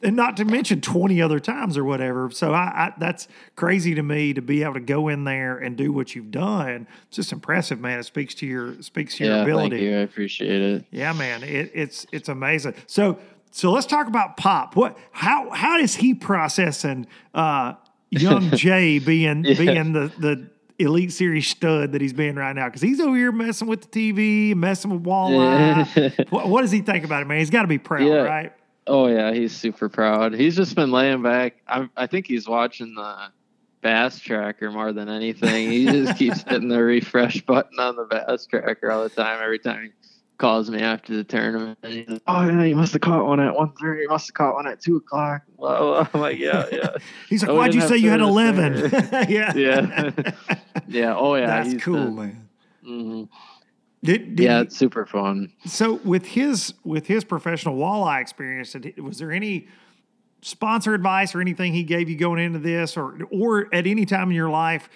[0.02, 2.30] and not to mention 20 other times or whatever.
[2.30, 5.76] So I, I that's crazy to me to be able to go in there and
[5.76, 6.86] do what you've done.
[7.08, 7.98] It's just impressive, man.
[7.98, 9.76] It speaks to your speaks to your Yeah, ability.
[9.76, 9.96] thank you.
[9.96, 10.84] I appreciate it.
[10.90, 12.74] Yeah, man, it, it's it's amazing.
[12.86, 13.18] So
[13.50, 14.76] so let's talk about Pop.
[14.76, 17.74] What how how is he processing uh,
[18.10, 22.66] young Jay being being the the elite series stud that he's being right now?
[22.68, 26.30] Because he's over here messing with the TV, messing with walleye.
[26.30, 27.38] what, what does he think about it, man?
[27.38, 28.14] He's got to be proud, Yeah.
[28.22, 28.52] right?
[28.90, 30.34] Oh yeah, he's super proud.
[30.34, 31.54] He's just been laying back.
[31.68, 33.28] I, I think he's watching the
[33.82, 35.70] bass tracker more than anything.
[35.70, 39.40] He just keeps hitting the refresh button on the bass tracker all the time.
[39.42, 39.90] Every time he
[40.38, 43.38] calls me after the tournament, and he's like, "Oh yeah, you must have caught one
[43.38, 44.02] at one thirty.
[44.02, 46.08] You must have caught one at two o'clock." Blah, blah.
[46.12, 46.88] I'm like, "Yeah, yeah,
[47.28, 48.90] He's like, Oh, why'd you say you had eleven?
[49.28, 50.10] yeah, yeah,
[50.88, 52.48] yeah." Oh yeah, That's he's cool, man.
[52.84, 53.28] mhm.
[54.02, 55.52] Did, did Yeah, it's super fun.
[55.66, 59.68] So with his with his professional walleye experience, was there any
[60.42, 64.30] sponsor advice or anything he gave you going into this, or or at any time
[64.30, 64.88] in your life,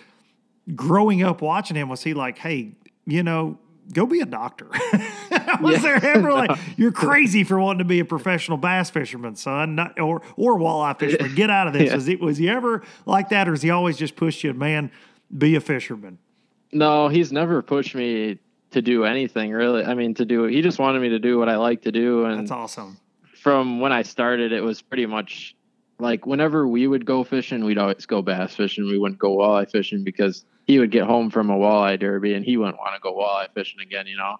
[0.75, 2.73] growing up watching him, was he like, hey,
[3.07, 3.59] you know,
[3.93, 4.67] go be a doctor?
[5.61, 5.99] was Yeah.
[6.01, 10.01] there ever like you're crazy for wanting to be a professional bass fisherman, son, Not,
[10.01, 11.35] or or walleye fisherman?
[11.35, 11.83] Get out of this.
[11.91, 11.95] Yeah.
[11.97, 14.91] Was it was he ever like that, or has he always just pushed you, man,
[15.37, 16.19] be a fisherman?
[16.73, 18.39] No, he's never pushed me
[18.75, 19.85] to do anything really.
[19.85, 22.25] I mean, to do he just wanted me to do what I like to do,
[22.27, 22.99] and That's awesome.
[23.37, 25.57] from when I started, it was pretty much
[25.99, 28.87] like whenever we would go fishing, we'd always go bass fishing.
[28.87, 32.45] We wouldn't go walleye fishing because he would get home from a walleye derby and
[32.45, 34.37] he wouldn't want to go walleye fishing again, you know.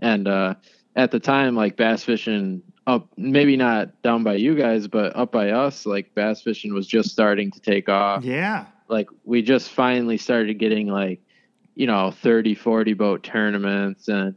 [0.00, 0.54] And uh,
[0.96, 5.30] at the time, like bass fishing up, maybe not down by you guys, but up
[5.32, 8.66] by us, like bass fishing was just starting to take off Yeah.
[8.88, 11.20] like we just finally started getting like
[11.74, 14.34] you know 30 40 boat tournaments and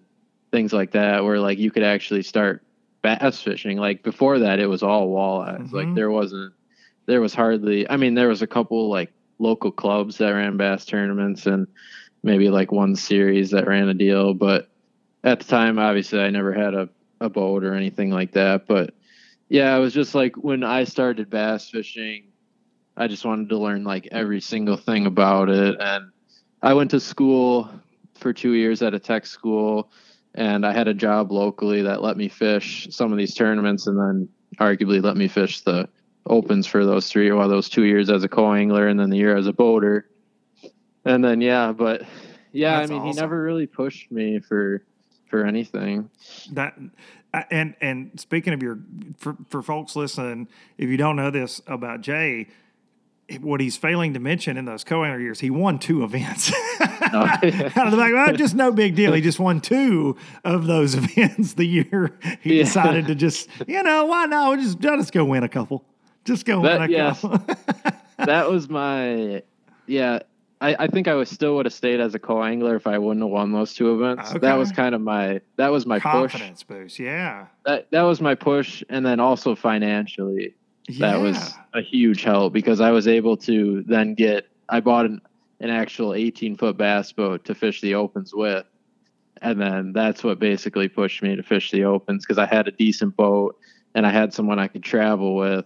[0.52, 2.64] things like that where like you could actually start
[3.04, 5.96] bass fishing like before that it was all walleyes like Mhm.
[5.96, 6.54] there wasn't
[7.06, 10.86] there was hardly i mean there was a couple like local clubs that ran bass
[10.86, 11.68] tournaments and
[12.24, 14.70] maybe like one series that ran a deal but
[15.24, 16.90] at the time obviously i never had a,
[17.22, 18.96] a boat or anything like that but
[19.50, 22.24] yeah it was just like when i started bass fishing
[23.00, 25.76] I just wanted to learn like every single thing about it.
[25.80, 26.06] And
[26.68, 27.70] I went to school
[28.16, 29.90] for two years at a tech school,
[30.36, 33.98] and I had a job locally that let me fish some of these tournaments, and
[33.98, 34.28] then
[34.60, 35.88] arguably let me fish the
[36.26, 39.16] opens for those three or well, those two years as a co-angler, and then the
[39.16, 40.10] year as a boater.
[41.06, 42.02] And then yeah, but
[42.52, 44.84] yeah, That's I mean, he never really pushed me for
[45.28, 46.10] for anything.
[46.52, 46.78] That
[47.34, 48.78] uh, and and speaking of your
[49.16, 52.48] for for folks listening, if you don't know this about Jay,
[53.42, 56.52] what he's failing to mention in those co-angler years, he won two events.
[57.10, 59.14] Oh, Out of the back, well, just no big deal.
[59.14, 62.64] He just won two of those events the year he Yeah.
[62.66, 64.60] decided to just, you know, why not?
[64.60, 65.86] Just I'll just go win a couple.
[66.26, 67.22] Just go That- win a yes.
[67.22, 67.56] couple.
[68.26, 69.42] that was my
[69.86, 70.20] yeah
[70.60, 73.24] I, I think I was still would have stayed as a co-angler if I wouldn't
[73.24, 74.32] have won those two events.
[74.32, 74.40] Okay.
[74.40, 76.04] That was kind of my that was my push.
[76.34, 77.00] Confidence boost.
[77.00, 77.46] Yeah.
[77.66, 80.56] That that was my push, and then also financially,
[81.00, 85.22] that was a huge help because I was able to then get I bought an
[85.60, 88.66] an actual 18 foot bass boat to fish the opens with,
[89.42, 92.72] and then that's what basically pushed me to fish the opens because I had a
[92.72, 93.58] decent boat
[93.96, 95.66] and I had someone I could travel with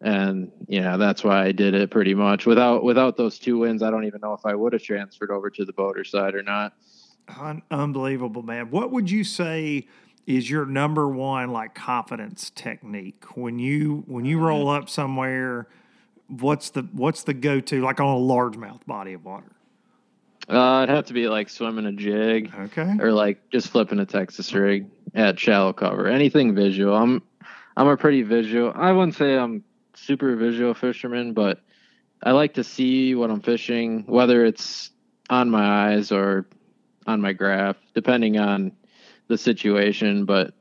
[0.00, 2.46] and yeah, that's why I did it pretty much.
[2.46, 5.50] Without without those two wins, I don't even know if I would have transferred over
[5.50, 6.74] to the boater side or not.
[7.40, 8.70] Un- unbelievable, man.
[8.70, 9.88] What would you say
[10.26, 15.68] is your number one like confidence technique when you when you roll up somewhere?
[16.28, 19.52] What's the what's the go to like on a largemouth body of water?
[20.48, 24.06] Uh, it'd have to be like swimming a jig Okay, or like just flipping a
[24.06, 26.08] Texas rig at shallow cover.
[26.08, 26.94] Anything visual.
[26.94, 27.22] I'm
[27.76, 28.72] I'm a pretty visual.
[28.74, 29.62] I wouldn't say I'm
[29.94, 31.60] super visual fisherman, but
[32.22, 34.90] I like to see what I'm fishing, whether it's
[35.30, 36.46] on my eyes or
[37.06, 38.72] on my graph, depending on
[39.28, 40.24] the situation.
[40.24, 40.54] But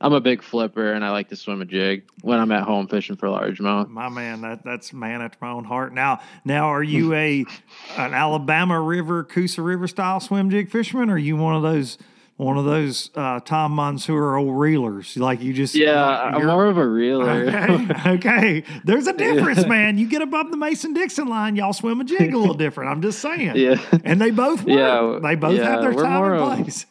[0.00, 2.86] I'm a big flipper and I like to swim a jig when I'm at home
[2.86, 3.88] fishing for largemouth.
[3.88, 5.92] my man, that that's man after my own heart.
[5.92, 7.44] Now, now, are you a
[7.96, 11.10] an Alabama River, Coosa River style swim jig fisherman?
[11.10, 11.98] Or are you one of those
[12.36, 15.18] one of those uh, Tom Monsoor old reelers?
[15.18, 17.28] Like you just Yeah, I'm more of a reeler.
[17.28, 18.64] Okay, okay.
[18.84, 19.98] There's a difference, man.
[19.98, 22.92] You get above the Mason Dixon line, y'all swim a jig a little different.
[22.92, 23.56] I'm just saying.
[23.56, 23.82] Yeah.
[24.04, 24.68] And they both work.
[24.78, 26.86] Yeah, they both have their time and of- place.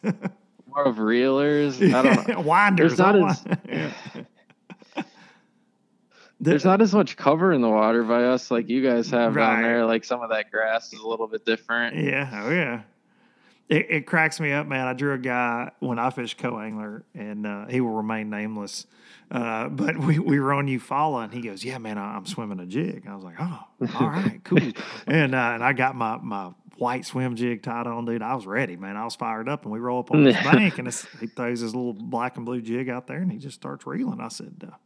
[0.78, 1.92] More of reelers.
[1.94, 2.40] I don't know.
[2.40, 2.96] Winders.
[2.96, 5.04] There's not as-
[6.40, 9.54] There's not as much cover in the water by us like you guys have Right.
[9.54, 9.84] down there.
[9.86, 11.96] Like some of that grass is a little bit different.
[11.96, 12.82] Yeah, oh yeah.
[13.68, 14.86] It, it cracks me up, man.
[14.86, 18.86] I drew a guy when I fished co-angler, and uh, he will remain nameless.
[19.30, 22.60] Uh, but we, we were on Eufaula, and he goes, "Yeah, man, I, I'm swimming
[22.60, 23.64] a jig." I was like, "Oh,
[24.00, 24.58] all right, cool."
[25.06, 28.22] and uh, and I got my my white swim jig tied on, dude.
[28.22, 28.96] I was ready, man.
[28.96, 30.88] I was fired up, and we roll up on this bank, and
[31.20, 34.20] he throws his little black and blue jig out there, and he just starts reeling.
[34.20, 34.70] I said.
[34.72, 34.76] Uh,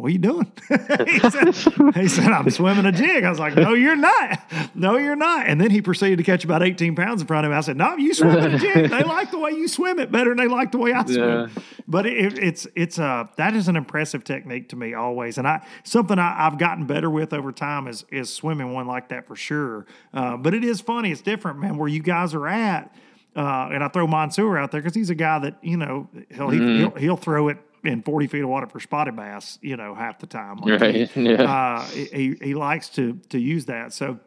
[0.00, 0.50] what are you doing?
[0.68, 1.54] he, said,
[1.94, 3.24] he said, I'm swimming a jig.
[3.24, 4.40] I was like, no, you're not.
[4.74, 5.46] No, you're not.
[5.46, 7.58] And then he proceeded to catch about 18 pounds in front of me.
[7.58, 8.90] I said, no, you swimming a jig.
[8.90, 11.18] They like the way you swim it better than they like the way I swim.
[11.18, 11.62] Yeah.
[11.86, 15.38] But it, it's, it's, a, that is an impressive technique to me always.
[15.38, 19.08] And I, something I, I've gotten better with over time is, is swimming one like
[19.10, 19.86] that for sure.
[20.14, 21.12] Uh, but it is funny.
[21.12, 22.94] It's different, man, where you guys are at.
[23.36, 26.50] Uh, and I throw Monsoor out there because he's a guy that, you know, he'll,
[26.50, 29.94] he, he'll, he'll throw it in 40 feet of water for spotted bass, you know,
[29.94, 30.58] half the time.
[30.58, 31.16] Like he- Right.
[31.16, 31.42] Yeah.
[31.42, 33.92] uh, he, he likes to to use that.
[33.92, 34.18] So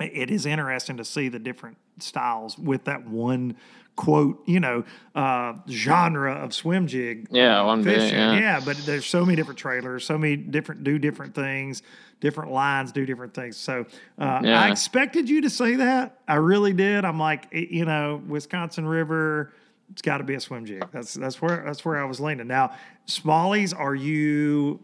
[0.00, 3.56] it is interesting to see the different styles with that one
[3.96, 4.84] quote, you know,
[5.16, 7.26] uh, genre of swim jig.
[7.32, 8.16] Yeah, one bit, fishing.
[8.16, 8.60] yeah.
[8.64, 11.82] but there's so many different trailers, so many different do different things,
[12.20, 13.56] different lines do different things.
[13.56, 13.86] So
[14.20, 14.62] uh, Yeah.
[14.62, 16.20] I expected you to say that.
[16.28, 17.04] I really did.
[17.04, 19.52] I'm like, you know, Wisconsin River.
[19.90, 20.84] It's got to be a swim jig.
[20.92, 22.46] That's that's where that's where I was leaning.
[22.46, 22.72] Now,
[23.06, 24.80] Smallies, are you?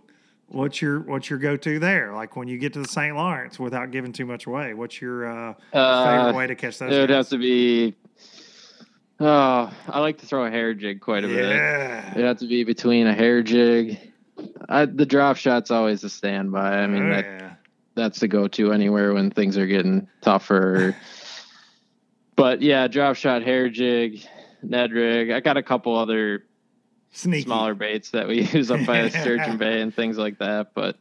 [0.48, 2.12] What's your what's your go to there?
[2.14, 3.14] Like when you get to the St.
[3.16, 6.92] Lawrence, without giving too much away, what's your uh, Uh, favorite way to catch those?
[6.92, 7.94] it would have to be.
[9.20, 11.44] Oh, I like to throw a hair jig quite a bit.
[11.44, 13.98] It has to be between a hair jig.
[14.68, 16.78] I, the drop shot's always a standby.
[16.82, 17.54] I mean, Oh, that, yeah.
[17.94, 20.96] that's the go-to anywhere when things are getting tougher.
[22.36, 24.26] but yeah, drop shot, hair jig,
[24.68, 25.30] Ned rig.
[25.30, 26.44] I got a couple other
[27.12, 27.44] Sneaky.
[27.44, 29.08] smaller baits that we use up by.
[29.08, 30.72] Sturgeon Bay and things like that.
[30.74, 30.96] But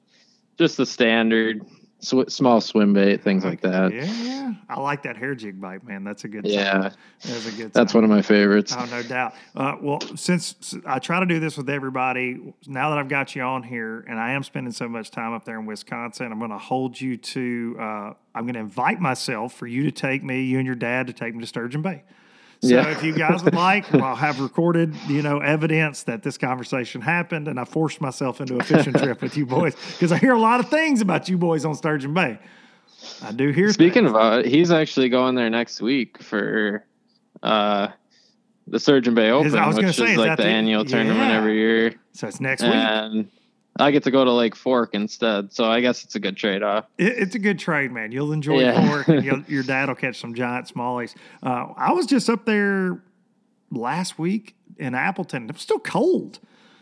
[0.57, 1.65] just the standard
[1.99, 3.91] sw- small swim bait, things like that.
[3.93, 4.53] Yeah, yeah.
[4.69, 6.03] I like that hair jig bite, man.
[6.03, 6.45] That's a good.
[6.45, 6.91] Yeah,
[7.23, 7.73] that's a good.
[7.73, 8.75] that's one of my favorites.
[8.77, 9.33] Oh, no doubt.
[9.55, 13.41] Uh, well, since I try to do this with everybody, now that I've got you
[13.41, 16.51] on here, and I am spending so much time up there in Wisconsin, I'm going
[16.51, 17.75] to hold you to.
[17.79, 21.07] Uh, I'm going to invite myself for you to take me, you and your dad,
[21.07, 22.03] to take me to Sturgeon Bay.
[22.63, 22.91] So Yeah.
[22.91, 27.49] if you guys would like, I'll have recorded, you know, evidence that this conversation happened,
[27.49, 30.39] and I forced myself into a fishing trip with you boys because I hear a
[30.39, 32.39] lot of things about you boys on Sturgeon Bay.
[33.21, 33.73] I do hear.
[33.73, 34.11] Speaking things.
[34.11, 36.85] of, uh, he's actually going there next week for
[37.41, 37.89] uh,
[38.65, 41.19] the Sturgeon Bay Open, I was which say, is is like the, the- annual tournament
[41.31, 41.37] yeah.
[41.37, 43.27] every year, so it's next week.
[43.79, 45.51] I get to go to Lake Fork instead.
[45.51, 46.85] So I guess it's a good trade off.
[46.97, 48.11] It, it's a good trade, man.
[48.11, 48.87] You'll enjoy Yeah.
[48.87, 51.15] Fork, and you'll, your dad will catch some giant smallies.
[51.41, 53.01] Uh, I was just up there
[53.71, 55.45] last week in Appleton.
[55.49, 56.39] It was still cold.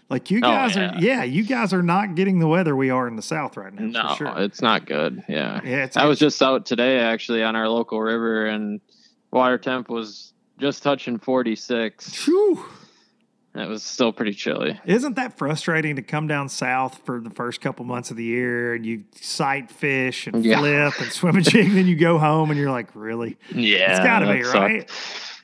[0.10, 0.94] Like you Oh, guys yeah.
[0.98, 3.74] are, yeah, you guys are not getting the weather we are in the South right
[3.74, 4.04] now.
[4.04, 4.34] No, for sure.
[4.40, 5.24] it's not good.
[5.30, 8.82] Yeah, Yeah, it's- I was just out today actually on our local river, and
[9.32, 12.14] water temp was just touching forty six.
[13.54, 14.80] It was still pretty chilly.
[14.86, 18.74] Isn't that frustrating to come down south for the first couple months of the year
[18.76, 20.60] and you sight fish and Yeah.
[20.60, 23.38] flip and swim a jig, then you go home and you're like, really?
[23.54, 24.56] Yeah, It's got to be sucked.
[24.56, 24.90] right.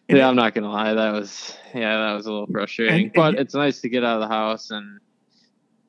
[0.10, 0.94] And yeah, I'm not gonna lie.
[0.94, 2.94] That was yeah, that was a little frustrating.
[2.96, 5.00] And- and but it's nice to get out of the house and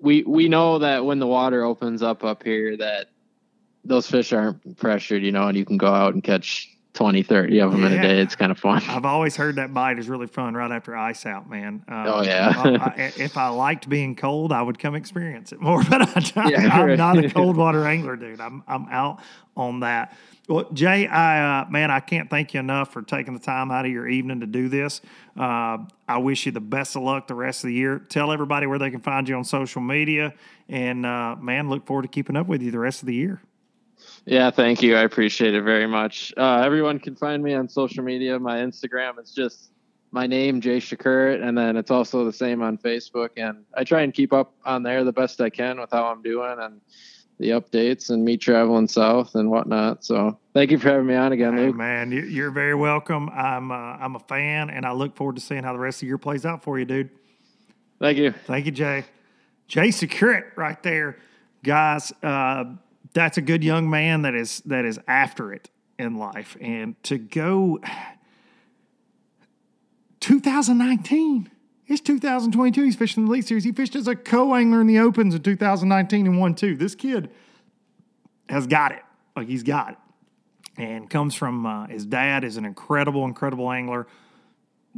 [0.00, 3.10] we we know that when the water opens up up here that
[3.84, 7.61] those fish aren't pressured, you know, and you can go out and catch 20, 30
[7.61, 8.20] of them in a day.
[8.20, 8.82] It's kind of fun.
[8.89, 11.84] I've always heard that bite is really fun right after ice out, man.
[11.86, 12.53] Um, Oh, yeah.
[12.57, 12.70] I-
[13.03, 15.82] I- if I liked being cold, I would come experience it more.
[15.89, 16.99] But I, Yeah, I'm right.
[16.99, 18.41] not a cold water angler, dude.
[18.41, 19.20] I'm I'm out
[19.57, 20.16] on that.
[20.49, 23.84] Well, Jay, I uh, man, I can't thank you enough for taking the time out
[23.84, 25.01] of your evening to do this.
[25.39, 25.78] Uh,
[26.09, 27.99] I wish you the best of luck the rest of the year.
[27.99, 30.32] Tell everybody where they can find you on social media,
[30.68, 33.41] and uh, man, look forward to keeping up with you the rest of the year.
[34.26, 34.96] Yeah, thank you.
[34.96, 36.32] I appreciate it very much.
[36.36, 38.38] Uh, everyone can find me on social media.
[38.38, 39.70] My Instagram is just
[40.10, 43.30] my name, Jay Przekurat, and then it's also the same on Facebook.
[43.36, 46.22] And I try and keep up on there the best I can with how I'm
[46.22, 46.80] doing and
[47.38, 50.04] the updates and me traveling south and whatnot.
[50.04, 53.28] So thank you for having me on again, Hey, man, you- you're very welcome.
[53.30, 56.08] I'm uh, I'm a fan, and I look forward to seeing how the rest of
[56.08, 57.10] your plays out for you, dude.
[58.00, 58.32] Thank you.
[58.32, 59.04] Thank you, Jay.
[59.68, 61.16] Jay Przekurat right there,
[61.62, 62.12] guys.
[62.22, 62.64] Uh,
[63.12, 67.18] that's a good young man that is that is after it in life, and to
[67.18, 67.80] go
[70.20, 71.50] 2019.
[71.86, 72.84] It's 2022.
[72.84, 73.64] He's fishing the Elite Series.
[73.64, 76.76] He fished as a co-angler in the Opens in 2019 and won two.
[76.76, 77.30] This kid
[78.50, 79.02] has got it.
[79.34, 79.98] Like he's got it,
[80.76, 84.06] and comes from uh, his dad is an incredible, incredible angler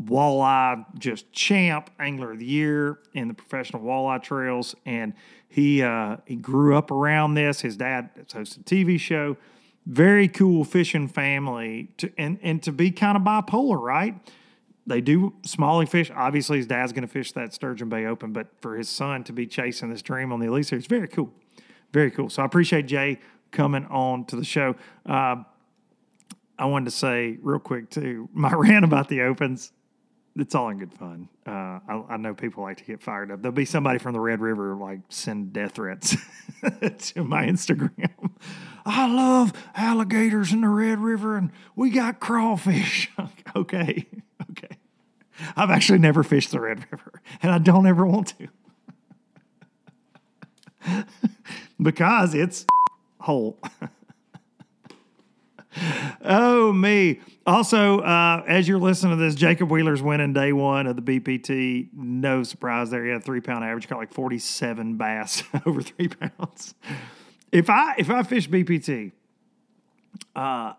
[0.05, 5.13] walleye just champ angler of the year in the professional walleye trails and
[5.51, 7.61] he uh, he grew up around this.
[7.61, 9.37] His dad hosts a tv show.
[9.85, 14.15] Very cool fishing family to and and to be kind of bipolar right?
[14.87, 16.11] They do smallie fish.
[16.15, 19.33] Obviously his dad's going to fish that sturgeon bay open but for his son to
[19.33, 21.33] be chasing this dream on the elite series very cool.
[21.93, 22.31] Very cool.
[22.31, 23.19] So i appreciate jay
[23.51, 24.77] coming on to the show.
[25.05, 25.43] Uh,
[26.61, 29.73] I wanted to say real quick too, my rant about the opens,
[30.37, 31.29] it's all in good fun.
[31.47, 33.43] Uh, I, I know people like to get fired up.
[33.43, 36.17] There'll be somebody from the Red River like send death threats
[36.63, 38.31] to my Instagram.
[38.87, 43.11] I love alligators in the Red River and we got crawfish.
[43.57, 44.07] okay,
[44.51, 44.77] okay.
[45.57, 48.49] I've actually never fished the Red River and I don't ever want to
[51.83, 52.67] because it's
[53.21, 53.59] whole.
[56.23, 57.21] Oh me!
[57.47, 61.89] Also, uh, as you're listening to this, Jacob Wheeler's winning day one of the BPT.
[61.95, 63.05] No surprise there.
[63.05, 66.75] He had a three pound average, caught like 47 bass over three pounds.
[67.53, 69.13] If I if I fish BPT,
[70.37, 70.75] uh,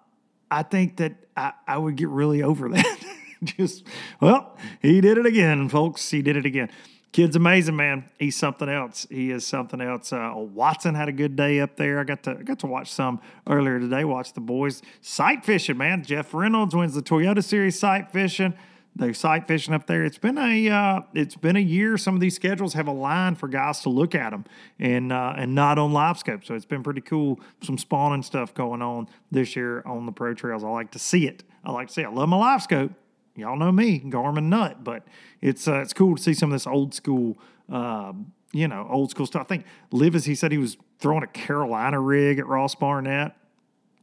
[0.50, 3.00] I think that I, I would get really over that.
[3.44, 3.84] Just
[4.20, 6.12] well, he did it again, folks.
[6.12, 6.70] He did it again.
[7.12, 8.06] Kid's amazing, man.
[8.18, 9.06] He's something else.
[9.10, 10.14] He is something else.
[10.14, 12.00] Uh, Watson had a good day up there.
[12.00, 14.06] I got to I got to watch some earlier today.
[14.06, 16.04] Watch the boys sight fishing, man.
[16.06, 18.54] Jeff Reynolds wins the Toyota Series sight fishing.
[18.96, 20.06] They're sight fishing up there.
[20.06, 21.98] It's been a uh, it's been a year.
[21.98, 24.46] Some of these schedules have a line for guys to look at them
[24.80, 26.46] and uh, and not on live scope.
[26.46, 27.42] So it's been pretty cool.
[27.62, 30.64] Some spawning stuff going on this year on the pro trails.
[30.64, 31.44] I like to see it.
[31.66, 32.02] I like to see.
[32.04, 32.08] It.
[32.08, 32.92] I love my live scope.
[33.36, 35.04] Y'all know me, Garmin nut, but
[35.42, 37.38] it's uh, it's cool to see some of this old school,
[37.72, 38.14] uh,
[38.52, 39.44] you know, old school stuff.
[39.44, 43.36] I think Livers, he said he was throwing a Carolina rig at Ross Barnett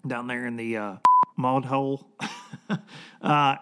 [0.07, 0.97] down there in the uh,
[1.37, 2.07] mud hole.
[3.23, 3.57] uh,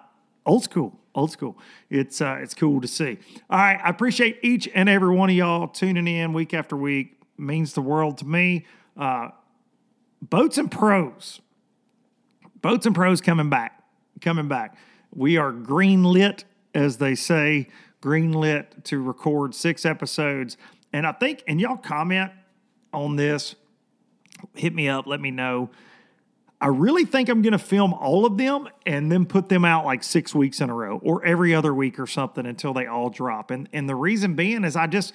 [0.45, 1.59] old school, old school.
[1.91, 3.19] It's uh, it's cool to see.
[3.51, 7.21] All right, I appreciate each and every one of y'all tuning in week after week.
[7.39, 8.67] means the world to me.
[8.97, 9.29] Uh,
[10.23, 11.41] boats and pros,
[12.63, 13.83] boats and pros coming back,
[14.21, 14.77] coming back.
[15.17, 16.45] We are green lit,
[16.75, 17.69] as they say,
[18.03, 20.59] green lit to record six episodes.
[20.93, 22.33] And I think, and y'all comment
[22.93, 23.55] on this,
[24.55, 25.71] hit me up, let me know.
[26.61, 29.85] I really think I'm going to film all of them and then put them out
[29.85, 33.11] like six weeks in a row or every other week or something until they all
[33.11, 33.51] drop.
[33.51, 35.13] And and the reason being is I just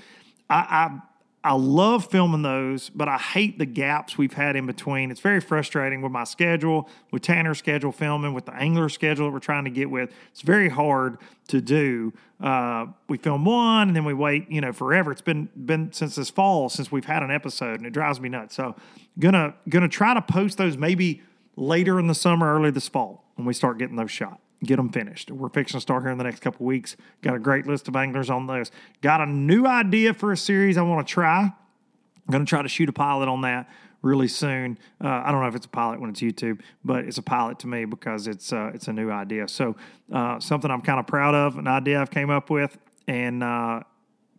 [0.50, 1.00] I,
[1.44, 5.10] I love filming those, but I hate the gaps we've had in between.
[5.10, 9.32] It's very frustrating with my schedule, with Tanner's schedule filming, with the angler schedule that
[9.32, 10.12] we're trying to get with.
[10.30, 11.18] It's very hard
[11.48, 12.14] to do.
[12.40, 15.12] Uh, we film one and then we wait, you know, forever.
[15.12, 18.30] It's been been since this fall since we've had an episode, and it drives me
[18.30, 18.56] nuts.
[18.56, 18.76] So,
[19.18, 21.24] gonna gonna try to post those maybe
[21.56, 24.40] later in the summer, early this fall when we start getting those shot.
[24.64, 25.32] Get them finished.
[25.32, 26.96] We're fixing to start here in the next couple weeks.
[27.22, 28.72] Got a great list of anglers on those.
[29.02, 31.42] Got a new idea for a series I want to try.
[31.42, 33.68] I'm going to try to shoot a pilot on that
[34.02, 34.78] really soon.
[35.04, 37.60] Uh, I don't know if it's a pilot when it's YouTube, but it's a pilot
[37.60, 39.48] to me because it's uh, it's a new idea.
[39.48, 39.76] So
[40.12, 43.82] uh, something I'm kind of proud of, an idea I've came up with, and uh,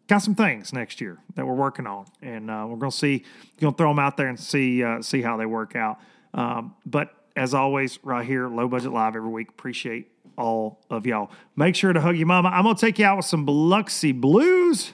[0.06, 3.24] got some things next year that we're working on, and uh, we're going to see,
[3.60, 5.98] going to throw them out there and see uh, see how they work out.
[6.34, 9.48] Um, but as always, right here, Low Budget Live every week.
[9.48, 11.30] Appreciate all of y'all.
[11.56, 12.48] Make sure to hug your mama.
[12.48, 14.92] I'm going to take you out with some Biloxi Blues,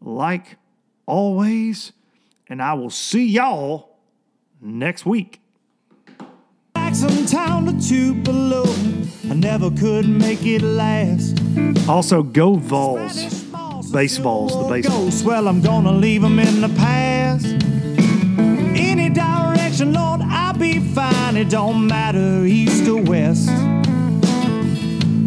[0.00, 0.56] like
[1.06, 1.92] always.
[2.48, 3.96] And I will see y'all
[4.60, 5.40] next week.
[6.76, 8.64] Jackson town to Tupelo.
[9.30, 11.40] I never could make it last.
[11.88, 13.44] Also, go Vols.
[13.90, 15.10] Baseballs, the baseball.
[15.24, 17.51] Well, I'm gonna leave them in the past.
[19.72, 21.34] Direction, Lord, I'll be fine.
[21.34, 23.48] It don't matter, east or west.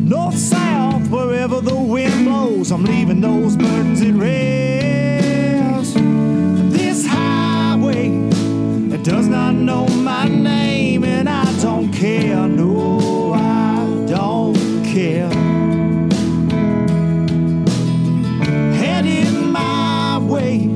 [0.05, 5.95] North, south, wherever the wind blows, I'm leaving those burdens at rest.
[6.71, 8.09] This highway,
[8.93, 12.47] it does not know my name, and I don't care.
[12.47, 15.31] No, I don't care.
[18.75, 20.69] Heading my way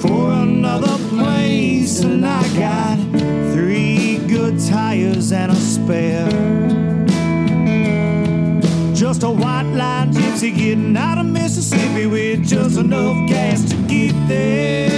[0.00, 2.85] for another place, and I got
[5.26, 6.28] tires and a spare.
[8.94, 14.12] Just a white line gypsy getting out of Mississippi with just enough gas to get
[14.28, 14.95] there.